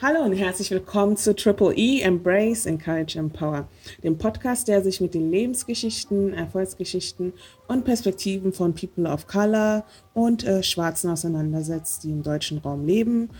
[0.00, 3.66] Hallo und herzlich willkommen zu Triple E Embrace Encourage Empower,
[4.04, 7.32] dem Podcast, der sich mit den Lebensgeschichten, Erfolgsgeschichten
[7.66, 9.84] und Perspektiven von People of Color
[10.14, 13.30] und äh, Schwarzen auseinandersetzt, die im deutschen Raum leben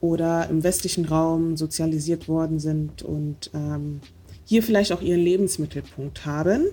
[0.00, 4.00] oder im westlichen Raum sozialisiert worden sind und ähm,
[4.46, 6.64] hier vielleicht auch ihren Lebensmittelpunkt haben.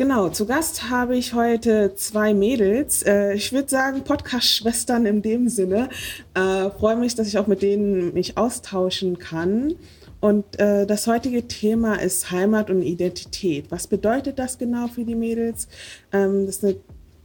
[0.00, 3.02] Genau, zu Gast habe ich heute zwei Mädels.
[3.02, 5.90] Äh, ich würde sagen Podcast-Schwestern in dem Sinne.
[6.32, 9.74] Äh, freue mich, dass ich auch mit denen mich austauschen kann.
[10.20, 13.66] Und äh, das heutige Thema ist Heimat und Identität.
[13.70, 15.68] Was bedeutet das genau für die Mädels?
[16.14, 16.76] Ähm, das ist eine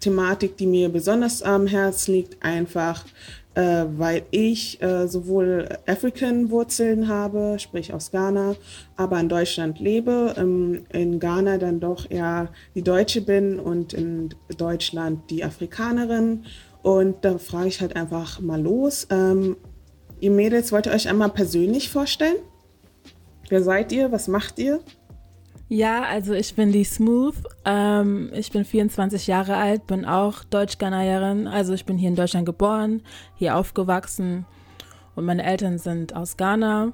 [0.02, 3.06] Thematik, die mir besonders am Herzen liegt, einfach
[3.56, 8.56] äh, weil ich äh, sowohl African-Wurzeln habe, sprich aus Ghana,
[8.96, 14.30] aber in Deutschland lebe, ähm, in Ghana dann doch eher die Deutsche bin und in
[14.58, 16.44] Deutschland die Afrikanerin.
[16.84, 19.08] Und da frage ich halt einfach mal los.
[19.10, 19.58] Ähm,
[20.20, 22.38] ihr Mädels, wollt ihr euch einmal persönlich vorstellen?
[23.50, 24.12] Wer seid ihr?
[24.12, 24.82] Was macht ihr?
[25.68, 27.36] Ja, also ich bin die Smooth.
[27.66, 31.48] Ähm, ich bin 24 Jahre alt, bin auch Deutsch-Ghanaierin.
[31.48, 33.02] Also ich bin hier in Deutschland geboren,
[33.36, 34.46] hier aufgewachsen
[35.16, 36.94] und meine Eltern sind aus Ghana.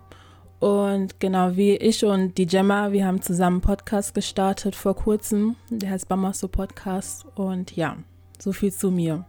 [0.59, 5.55] Und genau wie ich und die Gemma, wir haben zusammen einen Podcast gestartet vor kurzem.
[5.69, 7.25] Der heißt Bamaso Podcast.
[7.35, 7.97] Und ja,
[8.39, 9.25] so viel zu mir.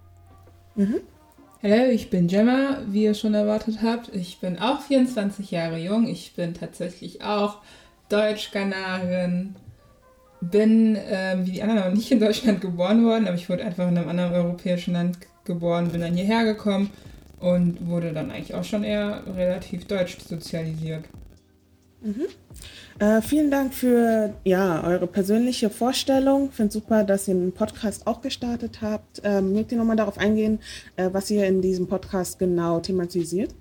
[0.74, 1.00] Mhm.
[1.62, 4.14] Hallo, ich bin Gemma, wie ihr schon erwartet habt.
[4.14, 6.06] Ich bin auch 24 Jahre jung.
[6.06, 7.58] Ich bin tatsächlich auch
[8.08, 9.56] Deutsch-Ghanarin.
[10.40, 13.96] Bin, äh, wie die anderen, nicht in Deutschland geboren worden, aber ich wurde einfach in
[13.96, 16.90] einem anderen europäischen Land geboren, bin dann hierher gekommen
[17.38, 21.04] und wurde dann eigentlich auch schon eher relativ deutsch sozialisiert.
[22.00, 22.26] Mhm.
[22.98, 26.48] Äh, vielen Dank für ja, eure persönliche Vorstellung.
[26.50, 29.20] Ich finde super, dass ihr einen Podcast auch gestartet habt.
[29.24, 30.60] Ähm, mögt ihr nochmal darauf eingehen,
[30.96, 33.54] äh, was ihr in diesem Podcast genau thematisiert?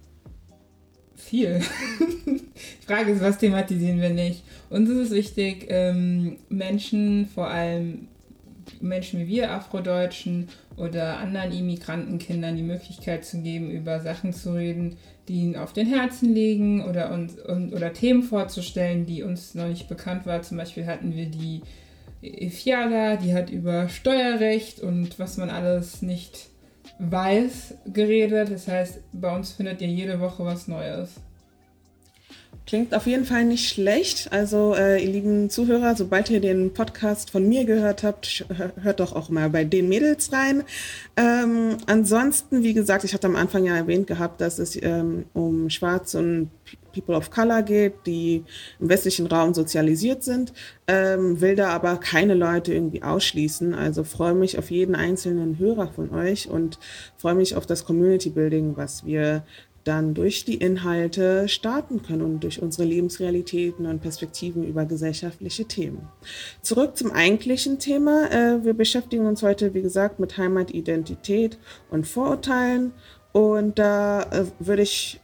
[1.24, 1.62] Viel.
[2.26, 4.44] Die Frage ist, was thematisieren wir nicht?
[4.70, 8.08] Uns ist es wichtig, ähm, Menschen, vor allem
[8.80, 14.98] Menschen wie wir, Afrodeutschen oder anderen Immigrantenkindern die Möglichkeit zu geben, über Sachen zu reden,
[15.28, 19.68] die ihnen auf den Herzen liegen oder, uns, und, oder Themen vorzustellen, die uns noch
[19.68, 20.44] nicht bekannt waren.
[20.44, 21.62] Zum Beispiel hatten wir die
[22.50, 26.51] Fiala, die hat über Steuerrecht und was man alles nicht
[27.02, 28.52] weiß geredet.
[28.52, 31.10] Das heißt, bei uns findet ihr jede Woche was Neues.
[32.68, 34.32] Klingt auf jeden Fall nicht schlecht.
[34.32, 38.46] Also, äh, ihr lieben Zuhörer, sobald ihr den Podcast von mir gehört habt,
[38.82, 40.64] hört doch auch mal bei den Mädels rein.
[41.18, 45.70] Ähm, ansonsten, wie gesagt, ich hatte am Anfang ja erwähnt gehabt, dass es ähm, um
[45.70, 46.52] Schwarz und
[46.92, 48.44] People of Color geht, die
[48.80, 50.54] im westlichen Raum sozialisiert sind,
[50.88, 53.74] ähm, will da aber keine Leute irgendwie ausschließen.
[53.74, 56.80] Also freue mich auf jeden einzelnen Hörer von euch und
[57.18, 59.44] freue mich auf das Community Building, was wir
[59.84, 66.08] dann durch die Inhalte starten können und durch unsere Lebensrealitäten und Perspektiven über gesellschaftliche Themen.
[66.62, 68.30] Zurück zum eigentlichen Thema.
[68.32, 71.58] Äh, wir beschäftigen uns heute, wie gesagt, mit Heimat, Identität
[71.90, 72.94] und Vorurteilen.
[73.32, 75.20] Und da äh, würde ich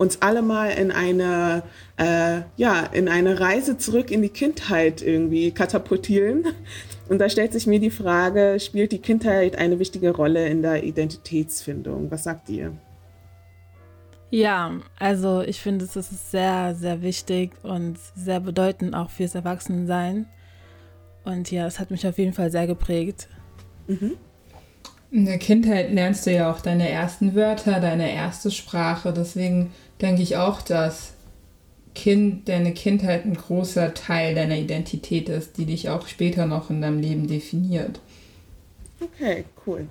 [0.00, 1.62] uns alle mal in eine,
[1.98, 6.46] äh, ja, in eine Reise zurück in die Kindheit irgendwie katapultieren.
[7.10, 10.84] Und da stellt sich mir die Frage, spielt die Kindheit eine wichtige Rolle in der
[10.84, 12.10] Identitätsfindung?
[12.10, 12.72] Was sagt ihr?
[14.30, 20.24] Ja, also ich finde, es ist sehr, sehr wichtig und sehr bedeutend auch fürs Erwachsenensein.
[21.24, 23.28] Und ja, es hat mich auf jeden Fall sehr geprägt.
[23.86, 24.12] Mhm.
[25.10, 29.12] In der Kindheit lernst du ja auch deine ersten Wörter, deine erste Sprache.
[29.12, 31.12] Deswegen denke ich auch, dass
[31.94, 36.80] kind, deine Kindheit ein großer Teil deiner Identität ist, die dich auch später noch in
[36.80, 38.00] deinem Leben definiert.
[39.00, 39.86] Okay, cool.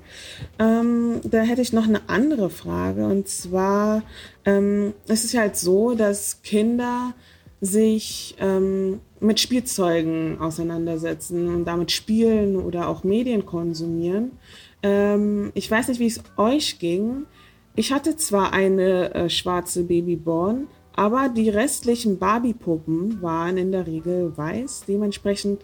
[0.60, 3.08] Ähm, da hätte ich noch eine andere Frage.
[3.08, 4.04] Und zwar,
[4.46, 7.14] ähm, es ist halt so, dass Kinder
[7.60, 14.32] sich ähm, mit Spielzeugen auseinandersetzen und damit spielen oder auch Medien konsumieren.
[14.84, 17.26] Ähm, ich weiß nicht, wie es euch ging.
[17.80, 20.68] Ich hatte zwar eine äh, schwarze Babyborn,
[20.98, 24.84] aber die restlichen Barbie-Puppen waren in der Regel weiß.
[24.86, 25.62] Dementsprechend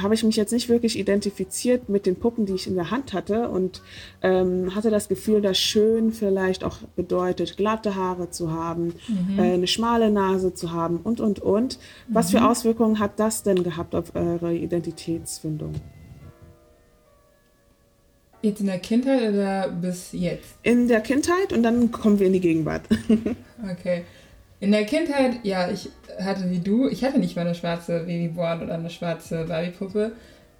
[0.00, 3.12] habe ich mich jetzt nicht wirklich identifiziert mit den Puppen, die ich in der Hand
[3.12, 3.82] hatte und
[4.22, 9.38] ähm, hatte das Gefühl, dass schön vielleicht auch bedeutet, glatte Haare zu haben, mhm.
[9.40, 11.80] äh, eine schmale Nase zu haben und, und, und.
[12.06, 12.38] Was mhm.
[12.38, 15.74] für Auswirkungen hat das denn gehabt auf eure Identitätsfindung?
[18.40, 20.56] Jetzt in der Kindheit oder bis jetzt?
[20.62, 22.82] In der Kindheit und dann kommen wir in die Gegenwart.
[23.72, 24.04] okay.
[24.60, 25.90] In der Kindheit, ja, ich
[26.20, 30.12] hatte wie du, ich hatte nicht mal eine schwarze Babyborn oder eine schwarze Barbiepuppe.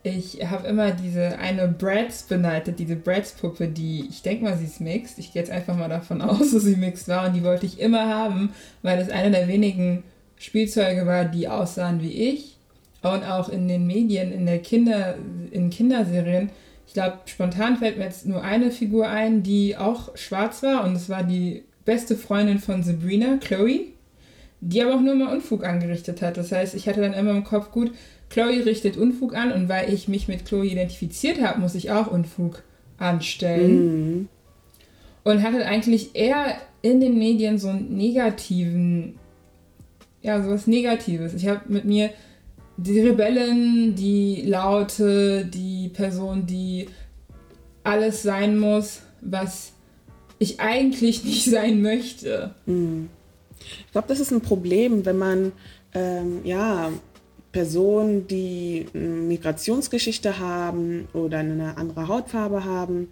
[0.02, 4.80] ich habe immer diese eine Brads beneidet, diese Brads-Puppe, die, ich denke mal, sie ist
[4.80, 5.18] mixed.
[5.18, 7.80] Ich gehe jetzt einfach mal davon aus, dass sie mixed war und die wollte ich
[7.80, 8.52] immer haben,
[8.82, 10.02] weil es eine der wenigen
[10.36, 12.56] Spielzeuge war, die aussahen wie ich.
[13.02, 15.14] Und auch in den Medien, in der Kinder,
[15.52, 16.50] in Kinderserien.
[16.88, 20.96] Ich glaube, spontan fällt mir jetzt nur eine Figur ein, die auch schwarz war und
[20.96, 23.88] es war die beste Freundin von Sabrina, Chloe,
[24.62, 26.38] die aber auch nur mal Unfug angerichtet hat.
[26.38, 27.92] Das heißt, ich hatte dann immer im Kopf, gut,
[28.30, 32.06] Chloe richtet Unfug an und weil ich mich mit Chloe identifiziert habe, muss ich auch
[32.06, 32.62] Unfug
[32.96, 34.20] anstellen.
[34.20, 34.28] Mhm.
[35.24, 39.18] Und hatte eigentlich eher in den Medien so einen negativen,
[40.22, 41.34] ja, sowas Negatives.
[41.34, 42.08] Ich habe mit mir
[42.78, 46.88] die Rebellen, die Laute, die Person, die
[47.82, 49.72] alles sein muss, was
[50.38, 52.54] ich eigentlich nicht sein möchte.
[52.66, 53.10] Mhm.
[53.86, 55.52] Ich glaube, das ist ein Problem, wenn man
[55.92, 56.92] ähm, ja
[57.50, 63.08] Personen, die eine Migrationsgeschichte haben oder eine andere Hautfarbe haben,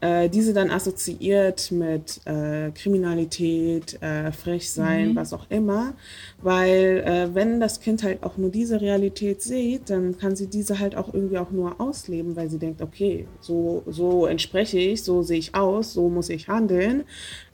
[0.00, 5.16] äh, diese dann assoziiert mit äh, Kriminalität, äh, frech sein, mhm.
[5.16, 5.94] was auch immer.
[6.42, 10.78] Weil äh, wenn das Kind halt auch nur diese Realität sieht, dann kann sie diese
[10.78, 15.22] halt auch irgendwie auch nur ausleben, weil sie denkt, okay, so, so entspreche ich, so
[15.22, 17.04] sehe ich aus, so muss ich handeln.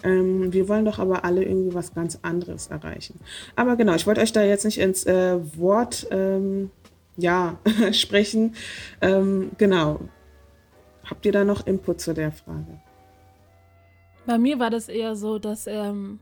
[0.02, 3.20] Ähm, wir wollen doch aber alle irgendwie was ganz anderes erreichen.
[3.54, 6.70] Aber genau, ich wollte euch da jetzt nicht ins äh, Wort ähm,
[7.16, 7.58] ja,
[7.92, 8.54] sprechen.
[9.00, 10.00] Ähm, genau.
[11.12, 12.80] Habt ihr da noch Input zu der Frage?
[14.24, 16.20] Bei mir war das eher so, dass, ähm,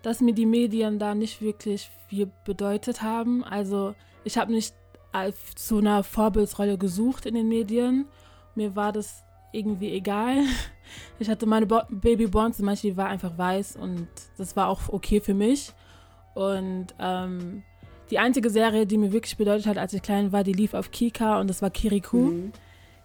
[0.00, 3.44] dass mir die Medien da nicht wirklich viel bedeutet haben.
[3.44, 3.94] Also
[4.24, 4.74] ich habe nicht
[5.56, 8.06] zu einer Vorbildsrolle gesucht in den Medien.
[8.54, 10.38] Mir war das irgendwie egal.
[11.18, 14.06] Ich hatte meine Bo Baby Born zum Beispiel, die war einfach weiß und
[14.36, 15.72] das war auch okay für mich.
[16.34, 17.62] Und ähm,
[18.10, 20.90] die einzige Serie, die mir wirklich bedeutet hat, als ich klein war, die lief auf
[20.90, 22.18] Kika und das war Kirikou.
[22.18, 22.52] Mhm.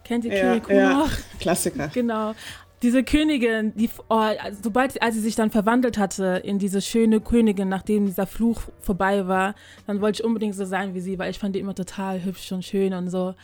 [0.09, 0.89] Kennt ihr ja, Kirikou ja.
[0.89, 1.11] noch?
[1.39, 1.87] Klassiker.
[1.93, 2.33] Genau.
[2.81, 7.21] Diese Königin, die, oh, also sobald als sie sich dann verwandelt hatte in diese schöne
[7.21, 9.53] Königin, nachdem dieser Fluch vorbei war,
[9.85, 12.51] dann wollte ich unbedingt so sein wie sie, weil ich fand die immer total hübsch
[12.51, 13.35] und schön und so.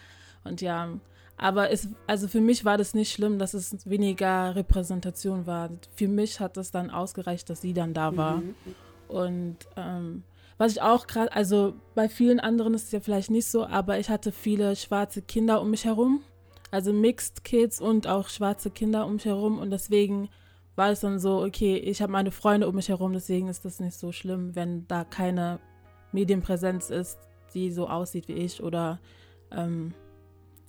[0.44, 0.90] Und ja,
[1.38, 5.70] aber es, also für mich war das nicht schlimm, dass es weniger Repräsentation war.
[5.96, 8.38] Für mich hat es dann ausgereicht, dass sie dann da war.
[8.38, 8.56] Mhm.
[9.08, 10.24] Und ähm,
[10.58, 14.00] was ich auch gerade, also bei vielen anderen ist es ja vielleicht nicht so, aber
[14.00, 16.24] ich hatte viele schwarze Kinder um mich herum
[16.76, 20.30] also Mixed Kids und auch schwarze Kinder um mich herum und deswegen
[20.76, 23.80] war es dann so, okay, ich habe meine Freunde um mich herum, deswegen ist das
[23.80, 25.60] nicht so schlimm, wenn da keine
[26.12, 27.18] Medienpräsenz ist,
[27.54, 29.00] die so aussieht wie ich oder
[29.52, 29.94] ähm,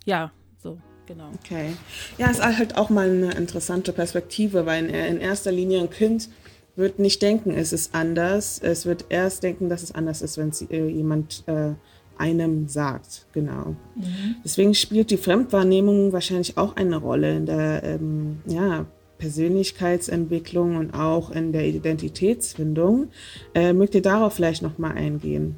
[0.05, 0.79] ja, so.
[1.07, 1.31] Genau.
[1.41, 1.73] Okay.
[2.19, 6.29] Ja, ist halt auch mal eine interessante Perspektive, weil in erster Linie ein Kind
[6.75, 8.59] wird nicht denken, es ist anders.
[8.61, 11.75] Es wird erst denken, dass es anders ist, wenn äh, jemand äh,
[12.19, 13.27] einem sagt.
[13.33, 13.77] Genau.
[13.95, 14.37] Mhm.
[14.45, 18.87] Deswegen spielt die Fremdwahrnehmung wahrscheinlich auch eine Rolle in der ähm, ja,
[19.19, 23.09] Persönlichkeitsentwicklung und auch in der Identitätsfindung.
[23.55, 25.57] Äh, mögt ihr darauf vielleicht nochmal eingehen?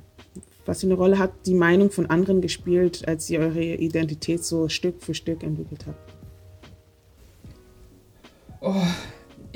[0.67, 4.69] Was für eine Rolle hat die Meinung von anderen gespielt, als ihr eure Identität so
[4.69, 6.13] Stück für Stück entwickelt habt?
[8.61, 8.75] Oh,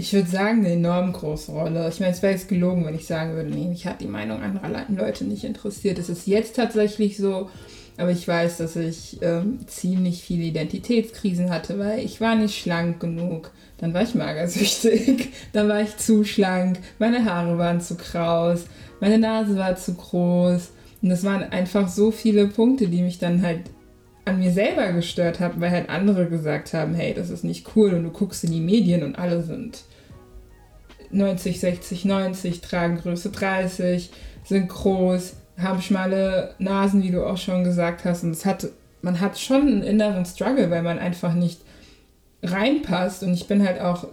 [0.02, 1.88] ich würde sagen, eine enorm große Rolle.
[1.88, 4.43] Ich meine, es wäre jetzt gelogen, wenn ich sagen würde, nee, mich hat die Meinung
[4.43, 5.96] anderer Leute nicht interessiert.
[5.96, 7.49] Es ist jetzt tatsächlich so,
[7.96, 12.99] aber ich weiß, dass ich ähm, ziemlich viele Identitätskrisen hatte, weil ich war nicht schlank
[12.99, 13.52] genug.
[13.78, 18.64] Dann war ich magersüchtig, dann war ich zu schlank, meine Haare waren zu kraus,
[18.99, 20.71] meine Nase war zu groß.
[21.00, 23.61] Und das waren einfach so viele Punkte, die mich dann halt
[24.25, 27.94] an mir selber gestört haben, weil halt andere gesagt haben, hey, das ist nicht cool
[27.94, 29.85] und du guckst in die Medien und alle sind
[31.12, 34.11] 90, 60, 90, tragen Größe 30,
[34.45, 38.25] sind groß, haben schmale Nasen, wie du auch schon gesagt hast.
[38.25, 38.66] Und es hat,
[39.02, 41.61] man hat schon einen inneren Struggle, weil man einfach nicht
[42.42, 43.23] reinpasst.
[43.23, 44.07] Und ich bin halt auch,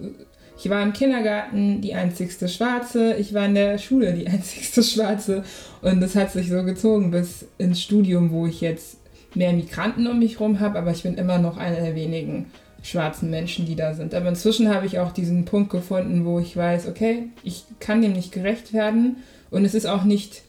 [0.58, 5.44] ich war im Kindergarten die einzigste Schwarze, ich war in der Schule die einzigste Schwarze.
[5.82, 8.98] Und das hat sich so gezogen bis ins Studium, wo ich jetzt
[9.36, 12.48] mehr Migranten um mich herum habe, aber ich bin immer noch einer der wenigen
[12.82, 14.14] schwarzen Menschen, die da sind.
[14.14, 18.14] Aber inzwischen habe ich auch diesen Punkt gefunden, wo ich weiß, okay, ich kann dem
[18.14, 19.18] nicht gerecht werden
[19.52, 20.44] und es ist auch nicht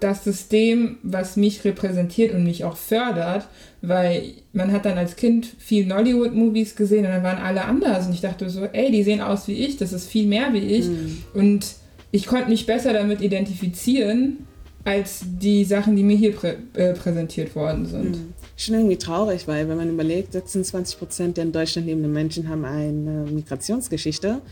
[0.00, 3.46] das System, was mich repräsentiert und mich auch fördert,
[3.82, 8.14] weil man hat dann als Kind viel Nollywood-Movies gesehen und dann waren alle anders und
[8.14, 10.86] ich dachte so, ey, die sehen aus wie ich, das ist viel mehr wie ich
[10.86, 11.22] mhm.
[11.34, 11.66] und
[12.12, 14.46] ich konnte mich besser damit identifizieren
[14.84, 18.16] als die Sachen, die mir hier prä äh, präsentiert worden sind.
[18.16, 18.34] Mhm.
[18.60, 22.66] Schon irgendwie traurig, weil wenn man überlegt, 26 Prozent der in Deutschland lebenden Menschen haben
[22.66, 24.42] eine Migrationsgeschichte.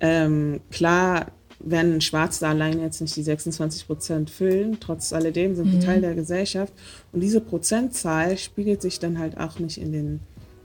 [0.00, 1.26] Ähm, klar
[1.60, 4.78] werden Schwarz da allein jetzt nicht die 26 Prozent füllen.
[4.80, 5.80] Trotz alledem sind mhm.
[5.80, 6.72] Teil der Gesellschaft.
[7.12, 10.20] Und diese Prozentzahl spiegelt sich dann halt auch nicht in den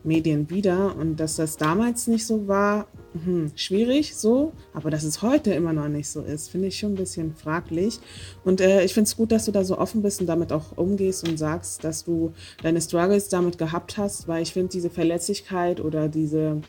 [0.08, 0.96] Medien wieder.
[0.96, 2.88] Und dass das damals nicht so war,
[3.24, 4.54] hm, schwierig so.
[4.74, 8.00] Aber dass es heute immer noch nicht so ist, finde ich schon ein bisschen fraglich.
[8.44, 10.78] Und äh, ich finde es gut, dass du da so offen bist und damit auch
[10.78, 12.34] umgehst und sagst, dass du
[12.64, 16.62] deine Struggles damit gehabt hast, weil ich finde diese Verletzlichkeit oder diese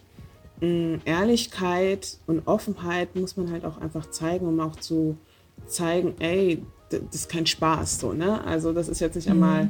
[0.60, 5.16] Ehrlichkeit und Offenheit muss man halt auch einfach zeigen, um auch zu
[5.66, 8.44] zeigen, ey, das ist kein Spaß so, ne?
[8.44, 9.34] Also das ist jetzt nicht mhm.
[9.34, 9.68] einmal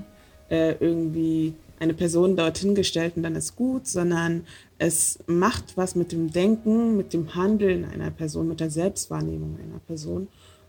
[0.49, 4.45] äh, irgendwie eine Person dorthin gestellt und dann ist gut, sondern
[4.79, 9.81] es macht was mit dem Denken, mit dem Handeln einer Person, mit der Selbstwahrnehmung einer
[9.81, 10.29] Person.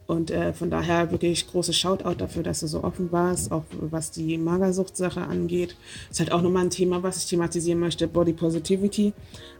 [0.09, 4.09] Und äh, von daher wirklich großes Shoutout dafür, dass du so offen warst, auch was
[4.09, 5.75] die Magersucht-Sache angeht.
[6.09, 9.13] Ist halt auch nochmal ein Thema, was ich thematisieren möchte, Body Positivity.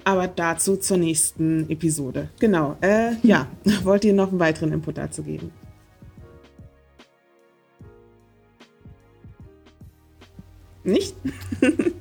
[0.05, 2.29] Aber dazu zur nächsten Episode.
[2.39, 3.45] Genau, äh, ja,
[3.83, 5.51] wollt ihr noch einen weiteren Input dazu geben?
[10.83, 11.15] Nicht?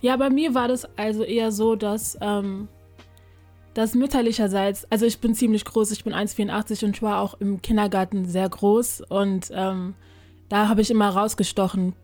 [0.00, 2.68] ja, bei mir war das also eher so, dass ähm,
[3.74, 7.62] das mütterlicherseits, also ich bin ziemlich groß, ich bin 1,84 und ich war auch im
[7.62, 9.94] Kindergarten sehr groß und ähm,
[10.48, 11.94] da habe ich immer rausgestochen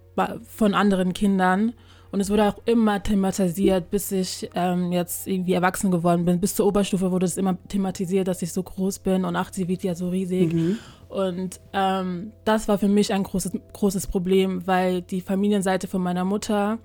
[0.48, 1.74] von anderen Kindern
[2.10, 6.40] und es wurde auch immer thematisiert, bis ich ähm, jetzt irgendwie erwachsen geworden bin.
[6.40, 9.68] Bis zur Oberstufe wurde es immer thematisiert, dass ich so groß bin und ach, sie
[9.68, 10.52] wird ja so riesig.
[10.52, 10.78] Mhm.
[11.08, 16.24] Und ähm, das war für mich ein großes, großes Problem, weil die Familienseite von meiner
[16.24, 16.78] Mutter,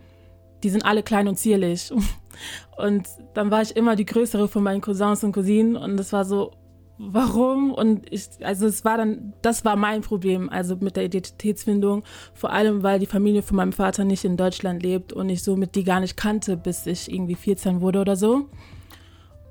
[0.63, 1.91] die sind alle klein und zierlich.
[2.77, 6.25] Und dann war ich immer die größere von meinen Cousins und Cousinen und das war
[6.25, 6.49] so,
[6.97, 7.71] warum?
[7.71, 12.03] Und ich, also es war dann, das war mein Problem, also mit der Identitätsfindung,
[12.33, 15.75] vor allem weil die Familie von meinem Vater nicht in Deutschland lebt und ich somit
[15.75, 18.49] die gar nicht kannte, bis ich irgendwie 14 wurde oder so.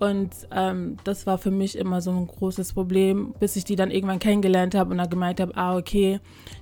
[0.02, 3.92] Und ähm, das war für mich immer so ein großes Problem, bis ich die dann
[3.92, 6.18] irgendwann kennengelernt habe und dann gemeint habe, ah, okay,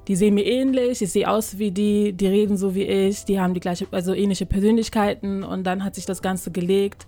[0.09, 3.41] die sehen mir ähnlich, ich sehe aus wie die, die reden so wie ich, die
[3.41, 7.07] haben die gleiche, also ähnliche Persönlichkeiten und dann hat sich das Ganze gelegt.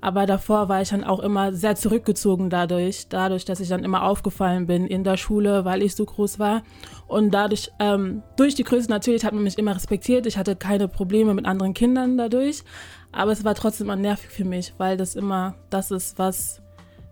[0.00, 4.04] Aber davor war ich dann auch immer sehr zurückgezogen dadurch, dadurch, dass ich dann immer
[4.04, 6.62] aufgefallen bin in der Schule, weil ich so groß war.
[7.08, 10.26] Und dadurch, ähm, durch die Größe natürlich hat man mich immer respektiert.
[10.26, 12.64] Ich hatte keine Probleme mit anderen Kindern dadurch.
[13.12, 16.60] Aber es war trotzdem immer nervig für mich, weil das immer das ist, was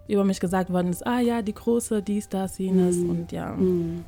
[0.08, 1.06] über mich gesagt worden ist.
[1.06, 3.10] Ah ja, die große, dies, das, jenes mm.
[3.10, 3.52] und ja.
[3.52, 4.04] Mm.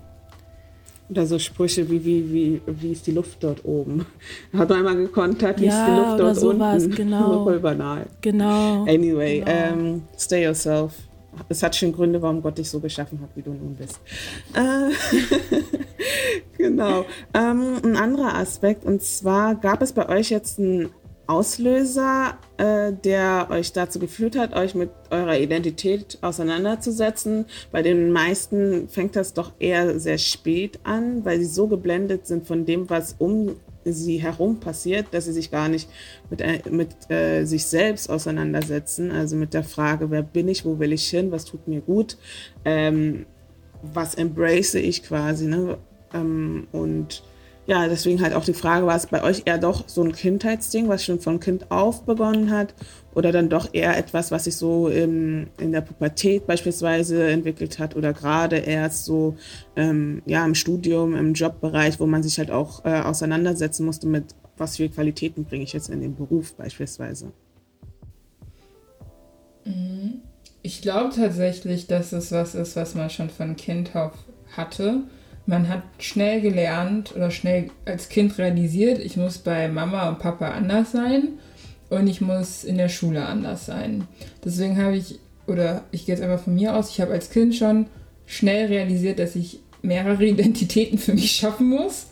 [1.11, 4.07] Oder so Sprüche wie, wie, wie, wie ist die Luft dort oben?
[4.53, 6.97] Hat man einmal gekontert, wie ja, ist die Luft dort sowas, unten?
[7.03, 7.45] Genau.
[7.45, 8.07] Voll banal.
[8.21, 8.85] Genau.
[8.85, 9.51] Anyway, genau.
[9.51, 10.95] Um, ähm, stay yourself.
[11.49, 14.01] Es hat schon Gründe, warum Gott dich so geschaffen hat, wie du nun bist.
[14.55, 14.91] Äh,
[16.59, 17.05] genau.
[17.33, 20.91] Ähm, ein anderer Aspekt, und zwar gab es bei euch jetzt ein
[21.27, 27.47] Auslöser, äh, der euch dazu geführt hat, euch mit eurer Identität auseinanderzusetzen.
[27.71, 32.47] Bei den meisten fängt das doch eher sehr spät an, weil sie so geblendet sind
[32.47, 35.89] von dem, was um sie herum passiert, dass sie sich gar nicht
[36.31, 39.11] mit, äh, mit äh, sich selbst auseinandersetzen.
[39.11, 42.17] Also mit der Frage, wer bin ich, wo will ich hin, was tut mir gut,
[42.65, 43.27] ähm,
[43.83, 45.47] was embrace ich quasi.
[45.47, 45.79] Ne?
[46.15, 47.23] Ähm, und
[47.67, 50.89] ja, deswegen halt auch die Frage, war es bei euch eher doch so ein Kindheitsding,
[50.89, 52.75] was schon von Kind auf begonnen hat?
[53.15, 57.95] Oder dann doch eher etwas, was sich so im, in der Pubertät beispielsweise entwickelt hat
[57.95, 59.37] oder gerade erst so
[59.77, 64.35] ähm, ja, im Studium, im Jobbereich, wo man sich halt auch äh, auseinandersetzen musste mit,
[64.57, 67.33] was für Qualitäten bringe ich jetzt in den Beruf beispielsweise?
[69.65, 70.23] Mhm.
[70.65, 74.13] Ich glaube tatsächlich, dass es was ist, was man schon von Kind auf
[74.57, 75.03] hatte
[75.47, 80.51] man hat schnell gelernt oder schnell als Kind realisiert, ich muss bei Mama und Papa
[80.51, 81.29] anders sein
[81.91, 84.07] und ich muss in der Schule anders sein.
[84.45, 87.55] Deswegen habe ich, oder ich gehe jetzt einfach von mir aus, ich habe als Kind
[87.55, 87.87] schon
[88.27, 92.07] schnell realisiert, dass ich mehrere Identitäten für mich schaffen muss,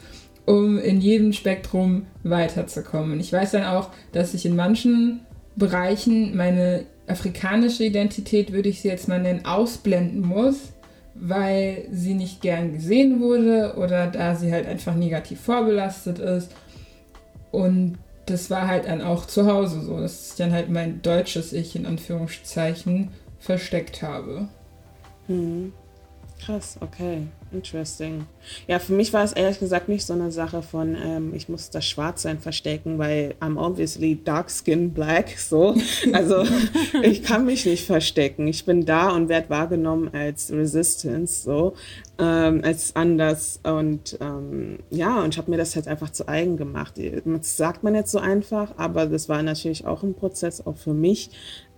[0.45, 3.21] um in jedem Spektrum weiterzukommen.
[3.21, 5.21] Ich weiß dann auch, dass ich in manchen
[5.57, 10.73] Bereichen meine afrikanische Identität, würde ich sie jetzt mal nennen, ausblenden muss,
[11.21, 16.53] weil sie nicht gern gesehen wurde oder da sie halt einfach negativ vorbelastet ist.
[17.51, 21.53] Und das war halt dann auch zu Hause so, dass ich dann halt mein deutsches
[21.53, 24.49] Ich in Anführungszeichen versteckt habe.
[25.27, 25.73] Hm.
[26.45, 27.27] Krass, okay.
[27.53, 28.27] Interesting.
[28.69, 31.71] Ja, für mich war es ehrlich gesagt nicht so eine Sache von, ähm, ich muss
[31.71, 35.75] das Schwarzsein verstecken, weil I'm obviously dark skin black, so.
[36.13, 36.45] Also
[37.03, 38.47] ich kann mich nicht verstecken.
[38.47, 41.75] Ich bin da und werde wahrgenommen als Resistance, so,
[42.19, 43.59] ähm, als anders.
[43.65, 46.95] Und ähm, ja, und ich habe mir das halt einfach zu eigen gemacht.
[47.25, 50.95] Das sagt man jetzt so einfach, aber das war natürlich auch ein Prozess, auch für
[50.95, 51.31] mich,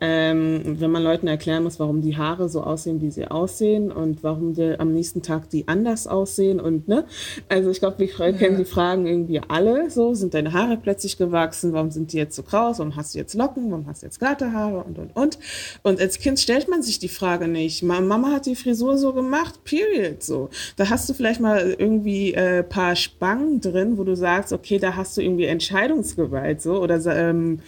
[0.05, 4.25] ähm, wenn man Leuten erklären muss, warum die Haare so aussehen, wie sie aussehen und
[4.25, 7.05] warum die am nächsten Tag die anders aussehen und ne,
[7.49, 8.33] also ich glaube, wir ja.
[8.33, 9.91] kennen die Fragen irgendwie alle.
[9.91, 13.19] So, sind deine Haare plötzlich gewachsen, warum sind die jetzt so kraus, warum hast du
[13.19, 15.39] jetzt Locken, warum hast du jetzt glatte Haare und und und.
[15.83, 19.63] Und als Kind stellt man sich die Frage nicht, Mama hat die Frisur so gemacht,
[19.63, 24.53] period, so, da hast du vielleicht mal irgendwie äh, paar Spangen drin, wo du sagst,
[24.53, 26.83] okay, da hast du irgendwie Entscheidungsgewalt so.
[26.83, 27.61] Oder ähm,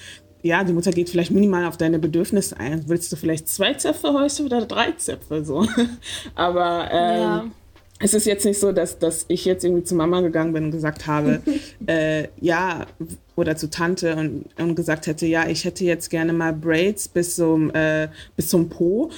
[0.44, 2.84] ja, die Mutter geht vielleicht minimal auf deine Bedürfnisse ein.
[2.86, 5.66] Willst du vielleicht zwei Zöpfe heute oder drei Zöpfe so?
[6.34, 7.44] Aber ähm, ja.
[8.00, 10.70] Es ist jetzt nicht so, dass, dass ich jetzt irgendwie zu Mama gegangen bin und
[10.72, 11.40] gesagt habe,
[11.86, 12.86] äh, ja,
[13.36, 17.36] oder zu Tante und, und gesagt hätte, ja, ich hätte jetzt gerne mal Braids bis
[17.36, 19.10] zum, äh, bis zum Po.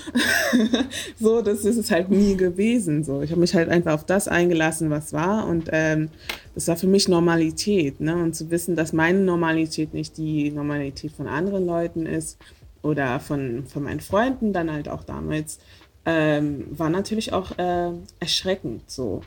[1.20, 3.02] so, das ist es halt nie gewesen.
[3.02, 3.22] So.
[3.22, 5.46] Ich habe mich halt einfach auf das eingelassen, was war.
[5.46, 6.08] Und ähm,
[6.54, 8.00] das war für mich Normalität.
[8.00, 8.14] Ne?
[8.16, 12.38] Und zu wissen, dass meine Normalität nicht die Normalität von anderen Leuten ist
[12.82, 15.58] oder von, von meinen Freunden dann halt auch damals,
[16.06, 18.90] ähm, war natürlich auch äh, erschreckend.
[18.90, 19.22] So.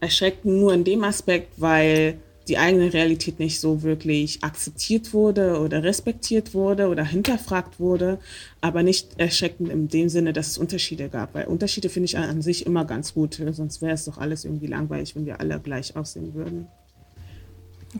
[0.00, 2.18] Erschreckend nur in dem Aspekt, weil
[2.48, 8.18] die eigene Realität nicht so wirklich akzeptiert wurde oder respektiert wurde oder hinterfragt wurde,
[8.60, 11.34] aber nicht erschreckend in dem Sinne, dass es Unterschiede gab.
[11.34, 14.66] Weil Unterschiede finde ich an sich immer ganz gut, sonst wäre es doch alles irgendwie
[14.66, 16.66] langweilig, wenn wir alle gleich aussehen würden.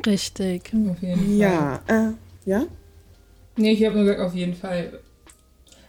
[0.06, 0.72] Richtig.
[0.90, 1.36] Auf jeden Fall.
[1.36, 2.12] Ja, äh,
[2.48, 2.66] ja?
[3.56, 5.00] Nee, ich habe nur gesagt, auf jeden Fall.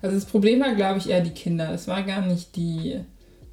[0.01, 1.71] Also das Problem war, glaube ich, eher die Kinder.
[1.73, 3.01] Es war gar nicht die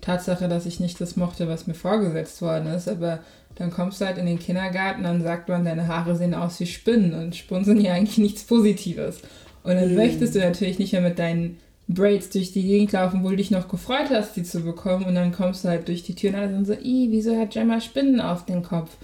[0.00, 3.20] Tatsache, dass ich nicht das mochte, was mir vorgesetzt worden ist, aber
[3.56, 6.66] dann kommst du halt in den Kindergarten, dann sagt man, deine Haare sehen aus wie
[6.66, 9.22] Spinnen und Spinnen sind ja eigentlich nichts Positives.
[9.64, 9.96] Und dann mhm.
[9.96, 13.50] möchtest du natürlich nicht mehr mit deinen Braids durch die Gegend laufen, wo du dich
[13.50, 16.36] noch gefreut hast, die zu bekommen und dann kommst du halt durch die Tür und
[16.36, 18.96] alle sind so, ih, wieso hat Gemma Spinnen auf dem Kopf?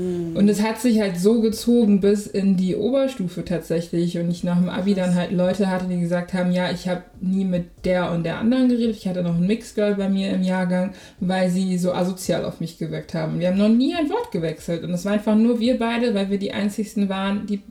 [0.00, 0.36] Mhm.
[0.36, 4.18] Und es hat sich halt so gezogen bis in die Oberstufe tatsächlich.
[4.18, 7.02] Und ich nach dem Abi dann halt Leute hatte, die gesagt haben, ja, ich habe
[7.20, 8.96] nie mit der und der anderen geredet.
[8.96, 12.78] Ich hatte noch einen Mixgirl bei mir im Jahrgang, weil sie so asozial auf mich
[12.78, 13.40] gewirkt haben.
[13.40, 14.84] Wir haben noch nie ein Wort gewechselt.
[14.84, 17.62] Und es war einfach nur wir beide, weil wir die einzigsten waren, die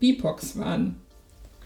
[0.00, 0.96] BIPOX waren.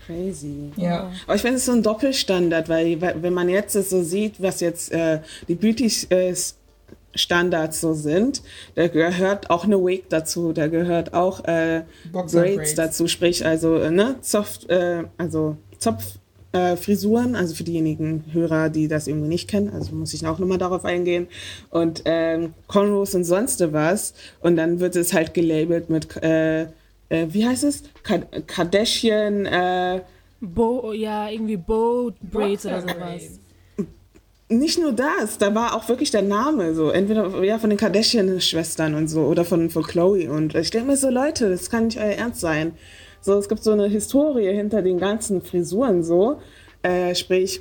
[0.06, 0.72] Crazy.
[0.76, 1.12] Ja.
[1.26, 4.90] Aber ich finde es so ein Doppelstandard, weil, wenn man jetzt so sieht, was jetzt
[4.90, 6.34] äh, die Beauty äh,
[7.14, 8.42] Standards so sind.
[8.74, 13.90] Da gehört auch eine Wig dazu, da gehört auch äh, Braids, dazu, sprich also äh,
[13.90, 19.70] ne, Zopf, äh, also Zopffrisuren, äh, also für diejenigen Hörer, die das irgendwie nicht kennen,
[19.70, 21.28] also muss ich auch nochmal darauf eingehen.
[21.70, 24.14] Und ähm, Cornrows und sonst was.
[24.40, 27.82] Und dann wird es halt gelabelt mit, äh, äh, wie heißt es?
[28.46, 30.02] Kardashian.
[30.40, 33.40] Bo, ja, irgendwie Bow Braids oder sowas
[34.48, 38.94] nicht nur das, da war auch wirklich der Name so, entweder ja von den Kardashian-Schwestern
[38.94, 41.98] und so oder von, von Chloe und ich denke mir so, Leute, das kann nicht
[41.98, 42.72] euer Ernst sein.
[43.20, 46.40] So, es gibt so eine Historie hinter den ganzen Frisuren so,
[46.82, 47.60] äh, sprich,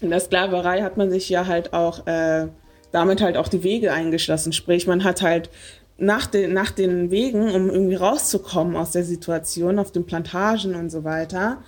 [0.00, 2.48] in der Sklaverei hat man sich ja halt auch äh,
[2.90, 5.50] damit halt auch die Wege eingeschlossen, sprich, man hat halt
[5.98, 10.90] nach den, nach den Wegen, um irgendwie rauszukommen aus der Situation auf den Plantagen und
[10.90, 11.58] so weiter,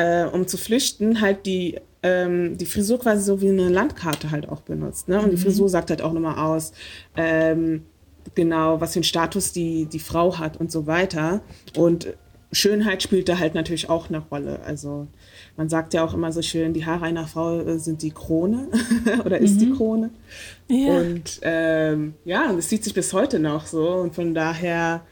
[0.00, 4.48] äh, um zu flüchten, halt die ähm, die Frisur quasi so wie eine Landkarte halt
[4.48, 5.08] auch benutzt.
[5.08, 5.18] Ne?
[5.18, 5.30] Und mhm.
[5.32, 6.72] die Frisur sagt halt auch nochmal aus,
[7.16, 7.82] ähm,
[8.34, 11.42] genau, was für einen Status die, die Frau hat und so weiter.
[11.76, 12.14] Und
[12.52, 14.60] Schönheit spielt da halt natürlich auch eine Rolle.
[14.64, 15.06] Also
[15.56, 18.68] man sagt ja auch immer so schön, die Haare einer Frau äh, sind die Krone
[19.24, 19.58] oder ist mhm.
[19.58, 20.10] die Krone.
[20.68, 20.98] Ja.
[20.98, 23.88] Und ähm, ja, das sieht sich bis heute noch so.
[23.96, 25.02] Und von daher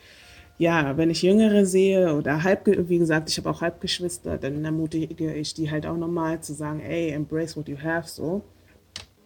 [0.58, 5.32] ja, wenn ich Jüngere sehe oder halb, wie gesagt, ich habe auch Halbgeschwister, dann ermutige
[5.32, 8.42] ich die halt auch nochmal zu sagen, ey, embrace what you have, so.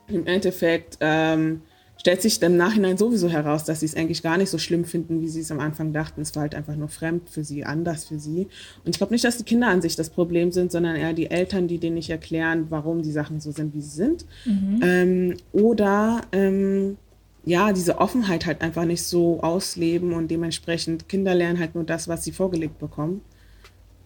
[0.08, 1.62] Im Endeffekt ähm,
[1.96, 4.84] stellt sich dann im Nachhinein sowieso heraus, dass sie es eigentlich gar nicht so schlimm
[4.84, 6.20] finden, wie sie es am Anfang dachten.
[6.20, 8.48] Es war halt einfach nur fremd für sie, anders für sie.
[8.84, 11.30] Und ich glaube nicht, dass die Kinder an sich das Problem sind, sondern eher die
[11.30, 14.26] Eltern, die denen nicht erklären, warum die Sachen so sind, wie sie sind.
[14.44, 14.80] Mhm.
[14.82, 16.98] Ähm, oder ähm,
[17.44, 22.08] ja, diese Offenheit halt einfach nicht so ausleben und dementsprechend Kinder lernen halt nur das,
[22.08, 23.22] was sie vorgelegt bekommen.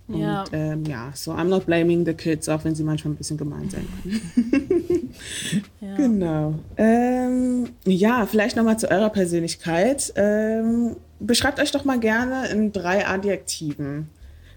[0.09, 3.17] Und ja, ähm, ja so I'm not blaming the kids, auch wenn sie manchmal ein
[3.17, 5.15] bisschen gemein sein können.
[5.81, 5.97] ja.
[5.97, 6.55] Genau.
[6.77, 10.13] Ähm, ja, vielleicht nochmal zu eurer Persönlichkeit.
[10.17, 14.09] Ähm, beschreibt euch doch mal gerne in drei Adjektiven.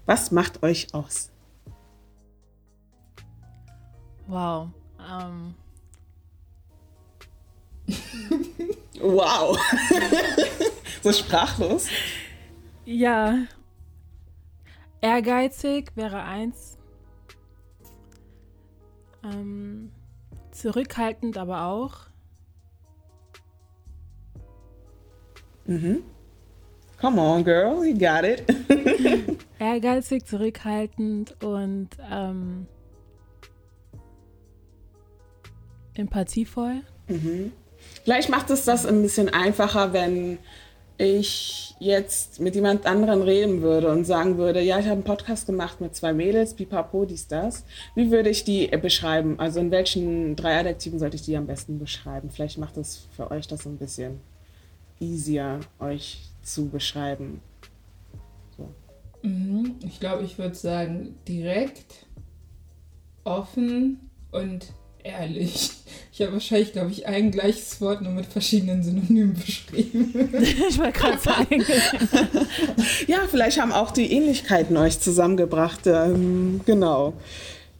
[0.06, 1.30] Was macht euch aus?
[4.28, 4.68] Wow.
[4.98, 5.54] Um.
[9.00, 9.56] Wow.
[11.02, 11.88] so sprachlos.
[12.84, 13.46] Ja.
[15.00, 16.76] Ehrgeizig wäre eins.
[19.24, 19.90] Ähm,
[20.50, 22.10] zurückhaltend aber auch.
[25.64, 26.02] Mhm.
[27.00, 28.44] Come on, girl, you got it.
[29.58, 32.66] Ehrgeizig, zurückhaltend und ähm,
[35.94, 36.82] empathievoll.
[37.08, 37.52] Mhm.
[38.04, 40.38] Vielleicht macht es das ein bisschen einfacher, wenn
[41.00, 45.46] ich jetzt mit jemand anderen reden würde und sagen würde, ja, ich habe einen Podcast
[45.46, 47.64] gemacht mit zwei Mädels, pipapo, dies, das.
[47.94, 49.40] Wie würde ich die beschreiben?
[49.40, 52.28] Also in welchen drei Adjektiven sollte ich die am besten beschreiben?
[52.30, 54.20] Vielleicht macht es für euch das ein bisschen
[55.00, 57.40] easier, euch zu beschreiben.
[58.58, 58.68] So.
[59.22, 59.76] Mhm.
[59.82, 62.06] Ich glaube, ich würde sagen, direkt,
[63.24, 64.72] offen und
[65.04, 65.70] ehrlich.
[66.12, 70.12] Ich habe wahrscheinlich, glaube ich, ein gleiches Wort nur mit verschiedenen Synonymen beschrieben.
[70.68, 71.64] ich wollte gerade sagen.
[73.06, 75.86] ja, vielleicht haben auch die Ähnlichkeiten euch zusammengebracht.
[75.86, 77.14] Ähm, genau.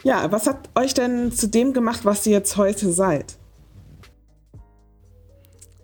[0.05, 3.37] Ja, was hat euch denn zu dem gemacht, was ihr jetzt heute seid?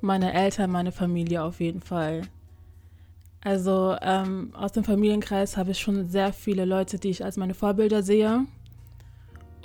[0.00, 2.22] Meine Eltern, meine Familie auf jeden Fall.
[3.42, 7.54] Also ähm, aus dem Familienkreis habe ich schon sehr viele Leute, die ich als meine
[7.54, 8.46] Vorbilder sehe.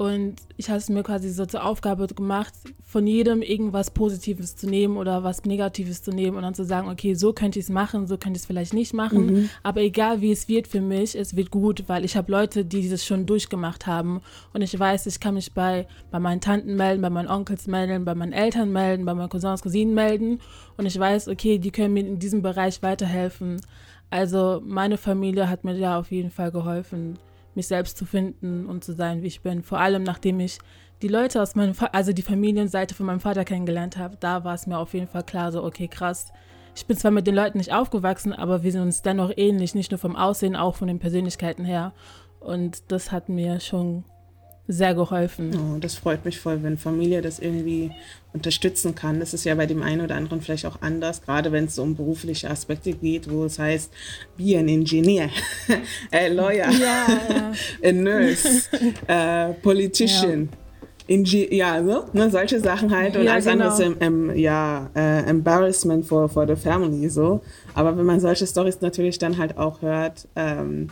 [0.02, 4.68] Und ich habe es mir quasi so zur Aufgabe gemacht, von jedem irgendwas Positives zu
[4.68, 7.70] nehmen oder was Negatives zu nehmen und dann zu sagen, okay, so könnte ich es
[7.70, 9.26] machen, so könnte ich es vielleicht nicht machen.
[9.28, 9.50] Mhm.
[9.62, 12.82] Aber egal wie es wird für mich, es wird gut, weil ich habe Leute, die
[12.82, 14.22] dieses schon durchgemacht haben.
[14.54, 18.04] Und ich weiß, ich kann mich bei, bei meinen Tanten melden, bei meinen Onkels melden,
[18.04, 20.40] bei meinen Eltern melden, bei meinen Cousins, Cousinen melden.
[20.78, 23.62] Und ich weiß, okay, die können mir in diesem Bereich weiterhelfen.
[24.10, 27.20] Also meine Familie hat mir da auf jeden Fall geholfen
[27.56, 29.64] mich selbst zu finden und zu sein, wie ich bin.
[29.64, 30.60] Vor allem nachdem ich
[31.02, 34.68] die Leute aus meinem, also die Familienseite von meinem Vater kennengelernt habe, da war es
[34.68, 36.32] mir auf jeden Fall klar, so okay, krass.
[36.76, 39.92] Ich bin zwar mit den Leuten nicht aufgewachsen, aber wir sind uns dennoch ähnlich, nicht
[39.92, 41.94] nur vom Aussehen, auch von den Persönlichkeiten her.
[42.40, 44.06] Und das hat mir schon
[44.72, 45.52] sehr geholfen.
[45.56, 47.92] Oh, das freut mich voll, wenn Familie das irgendwie
[48.34, 49.20] unterstützen kann.
[49.20, 51.96] Das ist ja bei dem einen oder anderen vielleicht auch anders, gerade wenn es um
[51.96, 53.92] berufliche Aspekte geht, wo es heißt,
[54.38, 55.30] be an engineer,
[56.12, 57.52] a lawyer, ja, ja.
[57.90, 58.70] a nurse,
[59.08, 60.50] a politician.
[60.52, 60.58] Ja.
[61.08, 63.70] Inge ja, so, ne, solche Sachen halt und ja, alles genau.
[63.70, 67.42] andere ist ähm, ja, äh, Embarrassment for, for the family, so.
[67.74, 70.90] Aber wenn man solche Stories natürlich dann halt auch hört, ähm,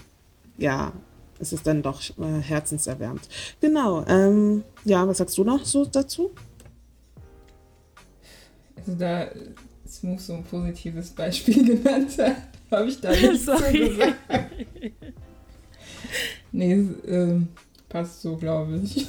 [0.58, 0.92] ja,
[1.40, 3.28] ist es dann doch äh, herzenserwärmt.
[3.62, 6.32] Genau, ähm, ja, was sagst du noch so dazu?
[8.76, 9.28] Also da
[9.88, 12.36] Smooth so ein positives Beispiel genannt hat,
[12.72, 14.16] habe ich da nicht so gesagt.
[16.52, 17.42] nee, äh,
[17.88, 19.08] passt so, glaube ich.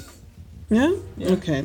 [0.70, 0.88] Ja?
[1.16, 1.32] ja?
[1.32, 1.64] Okay.